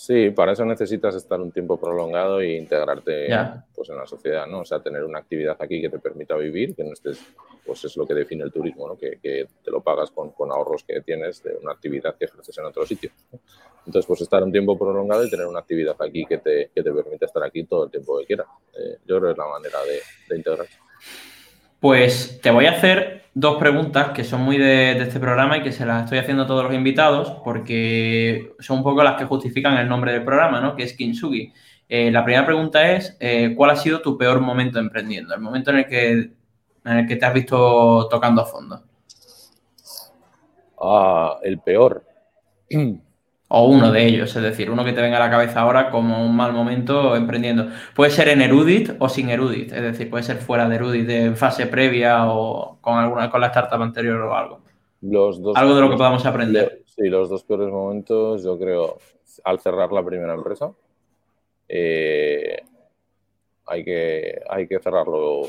Sí, 0.00 0.30
para 0.30 0.52
eso 0.52 0.64
necesitas 0.64 1.16
estar 1.16 1.40
un 1.40 1.50
tiempo 1.50 1.76
prolongado 1.76 2.40
e 2.40 2.52
integrarte 2.52 3.26
pues, 3.74 3.88
en 3.90 3.96
la 3.96 4.06
sociedad, 4.06 4.46
¿no? 4.46 4.60
O 4.60 4.64
sea, 4.64 4.78
tener 4.78 5.02
una 5.02 5.18
actividad 5.18 5.56
aquí 5.58 5.80
que 5.80 5.88
te 5.88 5.98
permita 5.98 6.36
vivir, 6.36 6.76
que 6.76 6.84
no 6.84 6.92
estés 6.92 7.20
pues 7.66 7.84
es 7.84 7.96
lo 7.96 8.06
que 8.06 8.14
define 8.14 8.44
el 8.44 8.52
turismo, 8.52 8.86
¿no? 8.86 8.96
que, 8.96 9.18
te 9.20 9.70
lo 9.72 9.80
pagas 9.80 10.12
con, 10.12 10.32
ahorros 10.52 10.84
que 10.84 11.00
tienes 11.00 11.42
de 11.42 11.56
una 11.60 11.72
actividad 11.72 12.14
que 12.16 12.26
ejerces 12.26 12.56
en 12.58 12.66
otro 12.66 12.86
sitio. 12.86 13.10
Entonces, 13.86 14.06
pues 14.06 14.20
estar 14.20 14.40
un 14.44 14.52
tiempo 14.52 14.78
prolongado 14.78 15.24
y 15.24 15.30
tener 15.30 15.46
una 15.46 15.58
actividad 15.58 15.96
aquí 15.98 16.24
que 16.24 16.38
te, 16.38 16.70
que 16.72 16.80
te 16.80 16.92
permite 16.92 17.24
estar 17.24 17.42
aquí 17.42 17.64
todo 17.64 17.86
el 17.86 17.90
tiempo 17.90 18.20
que 18.20 18.26
quieras. 18.26 18.46
Eh, 18.74 18.98
yo 19.04 19.18
creo 19.18 19.22
que 19.22 19.32
es 19.32 19.38
la 19.38 19.48
manera 19.48 19.82
de, 19.82 19.98
de 20.28 20.36
integrarse. 20.36 20.78
Pues 21.80 22.40
te 22.40 22.52
voy 22.52 22.66
a 22.66 22.70
hacer 22.70 23.17
dos 23.40 23.56
preguntas 23.56 24.10
que 24.10 24.24
son 24.24 24.42
muy 24.42 24.58
de, 24.58 24.98
este 25.00 25.20
programa 25.20 25.58
y 25.58 25.62
que 25.62 25.70
se 25.70 25.86
las 25.86 26.04
estoy 26.04 26.18
haciendo 26.18 26.42
a 26.42 26.46
todos 26.46 26.64
los 26.64 26.74
invitados 26.74 27.30
porque 27.44 28.52
son 28.58 28.78
un 28.78 28.82
poco 28.82 29.04
las 29.04 29.16
que 29.16 29.26
justifican 29.26 29.78
el 29.78 29.88
nombre 29.88 30.12
del 30.12 30.24
programa, 30.24 30.60
¿no? 30.60 30.74
Que 30.74 30.82
es 30.82 30.94
Kintsugi. 30.94 31.52
Eh, 31.88 32.10
la 32.10 32.24
primera 32.24 32.44
pregunta 32.44 32.92
es, 32.92 33.16
eh, 33.20 33.54
¿cuál 33.56 33.70
ha 33.70 33.76
sido 33.76 34.00
tu 34.00 34.18
peor 34.18 34.40
momento 34.40 34.80
emprendiendo? 34.80 35.34
El 35.34 35.40
momento 35.40 35.70
en 35.70 35.76
el 35.78 35.86
que 35.86 36.10
en 36.84 36.96
el 36.96 37.06
que 37.06 37.16
te 37.16 37.26
has 37.26 37.34
visto 37.34 38.08
tocando 38.08 38.42
a 38.42 38.46
fondo? 38.46 38.82
Ah, 40.80 41.38
el 41.42 41.60
peor. 41.60 42.04
O 43.50 43.66
uno 43.66 43.90
de 43.90 44.06
ellos, 44.06 44.36
es 44.36 44.42
decir, 44.42 44.70
uno 44.70 44.84
que 44.84 44.92
te 44.92 45.00
venga 45.00 45.16
a 45.16 45.20
la 45.20 45.30
cabeza 45.30 45.60
ahora 45.60 45.90
como 45.90 46.22
un 46.22 46.36
mal 46.36 46.52
momento 46.52 47.16
emprendiendo. 47.16 47.68
Puede 47.94 48.10
ser 48.10 48.28
en 48.28 48.42
Erudit 48.42 48.90
o 48.98 49.08
sin 49.08 49.30
Erudit, 49.30 49.72
es 49.72 49.82
decir, 49.82 50.10
puede 50.10 50.22
ser 50.22 50.36
fuera 50.36 50.68
de 50.68 50.76
Erudit, 50.76 51.06
de 51.06 51.34
fase 51.34 51.66
previa 51.66 52.30
o 52.30 52.76
con 52.82 52.98
alguna 52.98 53.30
con 53.30 53.40
la 53.40 53.46
startup 53.46 53.80
anterior 53.80 54.20
o 54.20 54.34
algo. 54.34 54.60
Los 55.00 55.40
dos 55.40 55.56
algo 55.56 55.74
de 55.74 55.80
lo 55.80 55.90
que 55.90 55.96
podamos 55.96 56.26
aprender. 56.26 56.82
Sí, 56.84 57.08
los 57.08 57.30
dos 57.30 57.42
peores 57.44 57.68
momentos, 57.68 58.42
yo 58.42 58.58
creo, 58.58 58.98
al 59.44 59.60
cerrar 59.60 59.92
la 59.92 60.04
primera 60.04 60.34
empresa, 60.34 60.70
eh, 61.68 62.62
hay, 63.66 63.84
que, 63.84 64.42
hay 64.48 64.66
que 64.66 64.78
cerrarlo 64.78 65.42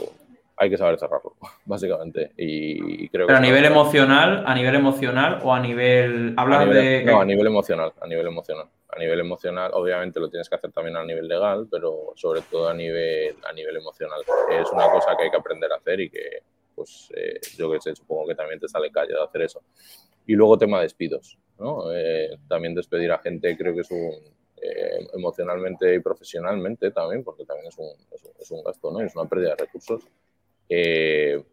hay 0.59 0.69
que 0.69 0.77
saber 0.77 0.99
cerrarlo, 0.99 1.35
básicamente. 1.65 2.31
Y 2.37 3.07
creo 3.09 3.25
Pero 3.25 3.39
a 3.39 3.41
nivel 3.41 3.65
emocional, 3.65 4.43
a 4.45 4.53
nivel 4.53 4.75
emocional 4.75 5.39
o 5.41 5.53
a 5.53 5.59
nivel. 5.59 6.33
Hablar 6.37 6.69
de. 6.69 7.03
No, 7.05 7.21
a 7.21 7.25
nivel 7.25 7.47
emocional, 7.47 7.93
a 7.99 8.07
nivel 8.07 8.27
emocional. 8.27 8.67
A 8.89 8.99
nivel 8.99 9.19
emocional, 9.19 9.71
obviamente 9.73 10.19
lo 10.19 10.29
tienes 10.29 10.49
que 10.49 10.55
hacer 10.55 10.71
también 10.71 10.97
a 10.97 11.05
nivel 11.05 11.27
legal, 11.27 11.67
pero 11.69 12.11
sobre 12.15 12.41
todo 12.41 12.69
a 12.69 12.73
nivel, 12.73 13.35
a 13.47 13.53
nivel 13.53 13.77
emocional. 13.77 14.19
Es 14.51 14.69
una 14.71 14.89
cosa 14.91 15.15
que 15.15 15.25
hay 15.25 15.29
que 15.29 15.37
aprender 15.37 15.71
a 15.71 15.75
hacer 15.75 15.99
y 16.01 16.09
que, 16.09 16.41
pues, 16.73 17.07
eh, 17.15 17.39
yo 17.55 17.71
que 17.71 17.79
sé, 17.79 17.95
supongo 17.95 18.27
que 18.27 18.35
también 18.35 18.59
te 18.59 18.67
sale 18.67 18.89
calle 18.91 19.13
de 19.13 19.23
hacer 19.23 19.43
eso. 19.43 19.61
Y 20.25 20.33
luego 20.33 20.57
tema 20.57 20.77
de 20.77 20.83
despidos, 20.83 21.37
¿no? 21.59 21.93
Eh, 21.93 22.39
también 22.47 22.73
despedir 22.73 23.11
a 23.11 23.19
gente 23.19 23.55
creo 23.55 23.75
que 23.75 23.81
es 23.81 23.91
un, 23.91 24.11
eh, 24.59 25.07
emocionalmente 25.13 25.93
y 25.93 25.99
profesionalmente 25.99 26.89
también, 26.89 27.23
porque 27.23 27.45
también 27.45 27.67
es 27.67 27.77
un, 27.77 27.91
es 28.39 28.51
un, 28.51 28.63
gasto, 28.63 28.91
¿no? 28.91 29.01
Es 29.01 29.15
una 29.15 29.29
pérdida 29.29 29.51
de 29.51 29.65
recursos 29.65 30.01
eh, 30.69 31.43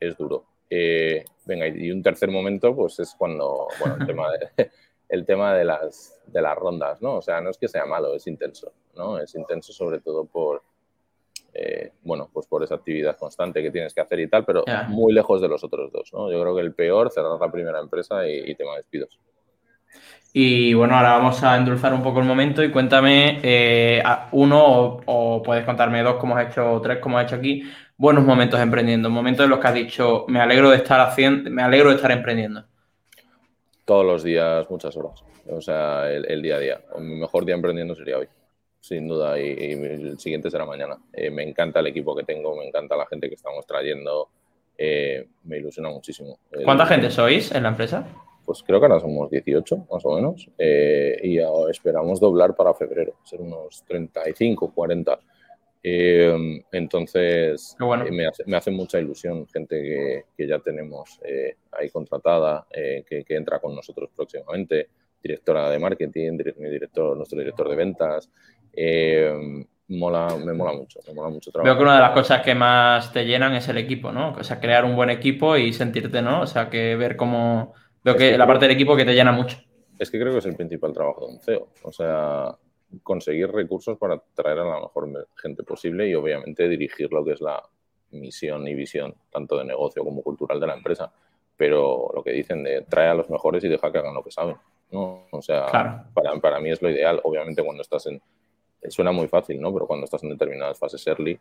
es 0.00 0.16
duro. 0.16 0.44
Eh, 0.68 1.24
venga, 1.44 1.68
y 1.68 1.90
un 1.90 2.02
tercer 2.02 2.30
momento, 2.30 2.74
pues 2.74 2.98
es 2.98 3.14
cuando, 3.16 3.68
bueno, 3.78 3.96
el 4.00 4.06
tema 4.06 4.26
de, 4.32 4.70
el 5.08 5.24
tema 5.24 5.54
de, 5.54 5.64
las, 5.64 6.20
de 6.26 6.42
las 6.42 6.56
rondas, 6.56 7.00
¿no? 7.00 7.16
O 7.16 7.22
sea, 7.22 7.40
no 7.40 7.50
es 7.50 7.58
que 7.58 7.68
sea 7.68 7.86
malo, 7.86 8.14
es 8.14 8.26
intenso, 8.26 8.72
¿no? 8.96 9.18
Es 9.18 9.34
intenso 9.34 9.72
sobre 9.72 10.00
todo 10.00 10.24
por, 10.24 10.62
eh, 11.52 11.92
bueno, 12.02 12.28
pues 12.32 12.46
por 12.46 12.64
esa 12.64 12.74
actividad 12.74 13.16
constante 13.16 13.62
que 13.62 13.70
tienes 13.70 13.94
que 13.94 14.00
hacer 14.00 14.18
y 14.18 14.28
tal, 14.28 14.44
pero 14.44 14.64
muy 14.88 15.12
lejos 15.12 15.40
de 15.40 15.48
los 15.48 15.62
otros 15.62 15.92
dos, 15.92 16.12
¿no? 16.12 16.30
Yo 16.32 16.40
creo 16.40 16.56
que 16.56 16.62
el 16.62 16.74
peor, 16.74 17.10
cerrar 17.10 17.38
la 17.40 17.52
primera 17.52 17.78
empresa 17.78 18.26
y, 18.26 18.54
tema 18.56 18.72
de 18.72 18.78
despidos. 18.78 19.20
Y 20.32 20.74
bueno, 20.74 20.96
ahora 20.96 21.12
vamos 21.12 21.40
a 21.44 21.56
endulzar 21.56 21.94
un 21.94 22.02
poco 22.02 22.18
el 22.18 22.26
momento 22.26 22.64
y 22.64 22.72
cuéntame 22.72 24.02
uno 24.32 24.66
o, 24.66 25.00
o, 25.06 25.42
puedes 25.44 25.64
contarme 25.64 26.02
dos 26.02 26.16
como 26.16 26.36
has 26.36 26.48
hecho, 26.48 26.72
o 26.72 26.80
tres 26.80 26.98
como 26.98 27.18
has 27.18 27.26
hecho 27.26 27.36
aquí, 27.36 27.62
buenos 27.96 28.24
momentos 28.24 28.60
emprendiendo, 28.60 29.10
momentos 29.10 29.44
en 29.44 29.50
los 29.50 29.58
que 29.58 29.66
has 29.66 29.74
dicho, 29.74 30.24
me 30.28 30.40
alegro 30.40 30.70
de 30.70 30.76
estar 30.76 31.00
haciendo, 31.00 31.50
me 31.50 31.62
alegro 31.62 31.90
de 31.90 31.96
estar 31.96 32.10
emprendiendo? 32.10 32.64
Todos 33.84 34.04
los 34.04 34.22
días, 34.22 34.68
muchas 34.70 34.96
horas. 34.96 35.22
O 35.46 35.60
sea, 35.60 36.10
el, 36.10 36.40
día 36.40 36.56
a 36.56 36.58
día. 36.58 36.80
Mi 36.98 37.16
mejor 37.16 37.44
día 37.44 37.54
emprendiendo 37.54 37.94
sería 37.94 38.18
hoy, 38.18 38.28
sin 38.80 39.06
duda, 39.06 39.38
y, 39.38 39.72
el 39.72 40.18
siguiente 40.18 40.50
será 40.50 40.64
mañana. 40.64 40.96
Eh, 41.12 41.30
me 41.30 41.42
encanta 41.42 41.80
el 41.80 41.88
equipo 41.88 42.16
que 42.16 42.24
tengo, 42.24 42.56
me 42.56 42.66
encanta 42.66 42.96
la 42.96 43.06
gente 43.06 43.28
que 43.28 43.34
estamos 43.34 43.66
trayendo, 43.66 44.30
eh, 44.76 45.28
me 45.44 45.58
ilusiona 45.58 45.90
muchísimo. 45.90 46.38
¿Cuánta 46.64 46.86
gente 46.86 47.10
sois 47.10 47.52
en 47.52 47.62
la 47.62 47.68
empresa? 47.70 48.06
Pues 48.44 48.62
creo 48.62 48.78
que 48.78 48.86
ahora 48.86 49.00
somos 49.00 49.30
18, 49.30 49.86
más 49.90 50.04
o 50.04 50.14
menos, 50.16 50.48
eh, 50.58 51.18
y 51.22 51.38
esperamos 51.70 52.20
doblar 52.20 52.54
para 52.54 52.74
febrero, 52.74 53.14
ser 53.24 53.40
unos 53.40 53.84
35, 53.86 54.72
40. 54.74 55.18
Eh, 55.86 56.62
entonces, 56.72 57.76
eh, 57.78 58.10
me, 58.46 58.56
hace, 58.56 58.70
mucha 58.70 58.98
ilusión 58.98 59.46
gente 59.46 60.24
que, 60.34 60.48
ya 60.48 60.58
tenemos 60.58 61.20
eh, 61.22 61.56
ahí 61.72 61.90
contratada, 61.90 62.66
que, 62.72 63.22
entra 63.28 63.58
con 63.58 63.74
nosotros 63.74 64.08
próximamente, 64.16 64.88
directora 65.22 65.68
de 65.68 65.78
marketing, 65.78 66.38
mi 66.56 66.70
director, 66.70 67.14
nuestro 67.14 67.38
director 67.38 67.68
de 67.68 67.76
ventas. 67.76 68.30
mola, 69.88 70.38
me 70.42 70.54
mola 70.54 70.72
mucho, 70.72 71.00
me 71.06 71.12
mola 71.12 71.28
mucho 71.28 71.52
trabajar. 71.52 71.74
Veo 71.74 71.78
que 71.78 71.84
una 71.84 71.96
de 71.96 72.00
las 72.00 72.12
cosas 72.12 72.40
que 72.40 72.54
más 72.54 73.12
te 73.12 73.26
llenan 73.26 73.54
es 73.54 73.68
el 73.68 73.76
equipo, 73.76 74.10
¿no? 74.10 74.30
O 74.38 74.42
sea, 74.42 74.58
crear 74.58 74.86
un 74.86 74.96
buen 74.96 75.10
equipo 75.10 75.54
y 75.58 75.74
sentirte, 75.74 76.22
¿no? 76.22 76.40
O 76.40 76.46
sea, 76.46 76.70
que 76.70 76.96
ver 76.96 77.14
cómo... 77.14 77.74
Veo 78.02 78.16
que, 78.16 78.38
la 78.38 78.46
parte 78.46 78.64
del 78.64 78.74
equipo 78.74 78.96
que 78.96 79.04
te 79.04 79.12
llena 79.12 79.32
mucho. 79.32 79.58
Es 79.98 80.10
que 80.10 80.18
creo 80.18 80.32
que 80.32 80.38
es 80.38 80.46
el 80.46 80.56
principal 80.56 80.94
trabajo 80.94 81.26
de 81.26 81.32
un 81.34 81.40
CEO. 81.40 81.68
O 81.82 81.92
sea, 81.92 82.56
conseguir 83.02 83.50
recursos 83.50 83.98
para 83.98 84.22
traer 84.34 84.58
a 84.58 84.64
la 84.64 84.80
mejor 84.80 85.28
gente 85.36 85.62
posible 85.62 86.08
y 86.08 86.14
obviamente 86.14 86.68
dirigir 86.68 87.12
lo 87.12 87.24
que 87.24 87.32
es 87.32 87.40
la 87.40 87.62
misión 88.10 88.66
y 88.68 88.74
visión, 88.74 89.14
tanto 89.30 89.58
de 89.58 89.64
negocio 89.64 90.04
como 90.04 90.22
cultural 90.22 90.60
de 90.60 90.66
la 90.66 90.74
empresa. 90.74 91.12
Pero 91.56 92.10
lo 92.14 92.22
que 92.22 92.32
dicen 92.32 92.62
de 92.62 92.82
trae 92.82 93.08
a 93.08 93.14
los 93.14 93.30
mejores 93.30 93.62
y 93.64 93.68
deja 93.68 93.90
que 93.92 93.98
hagan 93.98 94.14
lo 94.14 94.22
que 94.22 94.30
saben. 94.30 94.56
¿no? 94.90 95.26
O 95.30 95.42
sea, 95.42 95.66
para, 96.12 96.38
para 96.40 96.60
mí 96.60 96.70
es 96.70 96.82
lo 96.82 96.90
ideal. 96.90 97.20
Obviamente 97.24 97.62
cuando 97.62 97.82
estás 97.82 98.06
en... 98.06 98.20
Suena 98.88 99.12
muy 99.12 99.28
fácil, 99.28 99.60
¿no? 99.60 99.72
Pero 99.72 99.86
cuando 99.86 100.04
estás 100.04 100.22
en 100.24 100.30
determinadas 100.30 100.78
fases 100.78 101.06
early, 101.06 101.38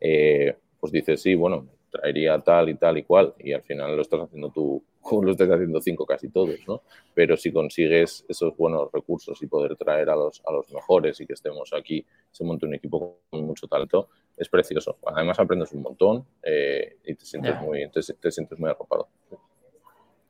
eh, 0.00 0.54
pues 0.78 0.92
dices, 0.92 1.22
sí, 1.22 1.34
bueno, 1.34 1.66
traería 1.90 2.38
tal 2.40 2.68
y 2.68 2.74
tal 2.74 2.98
y 2.98 3.04
cual, 3.04 3.34
y 3.38 3.52
al 3.52 3.62
final 3.62 3.96
lo 3.96 4.02
estás 4.02 4.20
haciendo 4.20 4.50
tú, 4.50 4.84
como 5.04 5.24
lo 5.24 5.32
estás 5.32 5.50
haciendo 5.50 5.80
cinco 5.80 6.06
casi 6.06 6.30
todos, 6.30 6.56
¿no? 6.66 6.82
Pero 7.12 7.36
si 7.36 7.52
consigues 7.52 8.24
esos 8.26 8.56
buenos 8.56 8.90
recursos 8.92 9.40
y 9.42 9.46
poder 9.46 9.76
traer 9.76 10.08
a 10.08 10.16
los, 10.16 10.42
a 10.46 10.50
los 10.50 10.72
mejores 10.72 11.20
y 11.20 11.26
que 11.26 11.34
estemos 11.34 11.72
aquí, 11.72 12.04
se 12.30 12.42
monte 12.42 12.66
un 12.66 12.74
equipo 12.74 13.20
con 13.30 13.44
mucho 13.44 13.68
talento, 13.68 14.08
es 14.36 14.48
precioso. 14.48 14.98
Además 15.06 15.38
aprendes 15.38 15.72
un 15.72 15.82
montón 15.82 16.24
eh, 16.42 16.96
y 17.04 17.14
te 17.14 17.24
sientes, 17.24 17.60
muy, 17.60 17.88
te, 17.90 18.30
sientes 18.30 18.58
muy 18.58 18.70
arropado. 18.70 19.08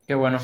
Qué 0.07 0.15
bueno. 0.15 0.39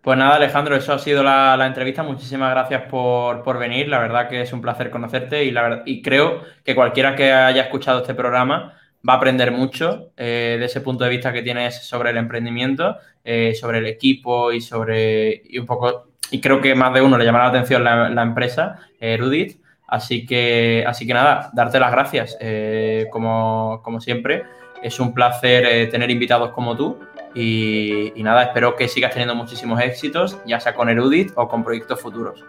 Pues 0.00 0.18
nada, 0.18 0.36
Alejandro, 0.36 0.76
eso 0.76 0.92
ha 0.92 0.98
sido 0.98 1.22
la, 1.22 1.62
entrevista. 1.66 2.02
Muchísimas 2.02 2.50
gracias 2.50 2.88
por, 2.90 3.42
por, 3.42 3.58
venir. 3.58 3.88
La 3.88 3.98
verdad 3.98 4.28
que 4.28 4.42
es 4.42 4.52
un 4.52 4.60
placer 4.60 4.90
conocerte 4.90 5.44
y, 5.44 5.50
la 5.50 5.82
y 5.84 6.02
creo 6.02 6.42
que 6.64 6.74
cualquiera 6.74 7.14
que 7.14 7.32
haya 7.32 7.62
escuchado 7.62 8.00
este 8.00 8.14
programa 8.14 8.78
va 9.08 9.14
a 9.14 9.16
aprender 9.16 9.52
mucho 9.52 10.10
eh, 10.16 10.56
de 10.58 10.64
ese 10.64 10.80
punto 10.80 11.04
de 11.04 11.10
vista 11.10 11.32
que 11.32 11.42
tienes 11.42 11.86
sobre 11.86 12.10
el 12.10 12.16
emprendimiento, 12.16 12.96
eh, 13.22 13.54
sobre 13.54 13.78
el 13.78 13.86
equipo 13.86 14.52
y 14.52 14.60
sobre 14.60 15.42
y 15.44 15.58
un 15.58 15.66
poco 15.66 16.08
y 16.30 16.40
creo 16.40 16.60
que 16.60 16.74
más 16.74 16.92
de 16.94 17.02
uno 17.02 17.18
le 17.18 17.24
llamará 17.24 17.44
la 17.44 17.50
atención 17.50 17.84
la, 17.84 18.22
empresa 18.22 18.78
Erudit. 18.98 19.60
Así 19.86 20.26
que, 20.26 20.82
así 20.86 21.06
que 21.06 21.14
nada, 21.14 21.50
darte 21.52 21.78
las 21.78 21.92
gracias. 21.92 22.36
Eh, 22.40 23.06
como, 23.12 24.00
siempre, 24.00 24.42
es 24.82 24.98
un 24.98 25.12
placer 25.12 25.90
tener 25.90 26.10
invitados 26.10 26.50
como 26.50 26.76
tú. 26.76 26.98
Y, 27.34 28.18
y 28.18 28.22
nada, 28.22 28.44
espero 28.44 28.74
que 28.74 28.88
sigas 28.88 29.12
teniendo 29.12 29.34
muchísimos 29.34 29.80
éxitos, 29.80 30.38
ya 30.46 30.58
sea 30.58 30.74
con 30.74 30.88
Erudit 30.88 31.32
o 31.36 31.46
con 31.46 31.62
proyectos 31.62 32.00
futuros. 32.00 32.42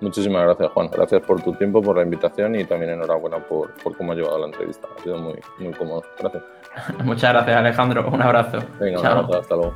Muchísimas 0.00 0.42
gracias, 0.42 0.70
Juan. 0.72 0.88
Gracias 0.92 1.22
por 1.22 1.42
tu 1.42 1.52
tiempo, 1.54 1.80
por 1.80 1.96
la 1.96 2.02
invitación 2.02 2.54
y 2.54 2.64
también 2.64 2.92
enhorabuena 2.92 3.38
por, 3.38 3.72
por 3.82 3.96
cómo 3.96 4.12
has 4.12 4.18
llevado 4.18 4.38
la 4.38 4.46
entrevista. 4.46 4.88
Ha 4.96 5.02
sido 5.02 5.18
muy, 5.18 5.38
muy 5.58 5.72
cómodo. 5.72 6.02
Gracias. 6.18 6.44
Muchas 7.04 7.32
gracias, 7.32 7.56
Alejandro. 7.56 8.08
Un 8.08 8.22
abrazo. 8.22 8.58
Venga, 8.78 9.00
un 9.00 9.06
abrazo. 9.06 9.38
Hasta 9.40 9.56
luego. 9.56 9.74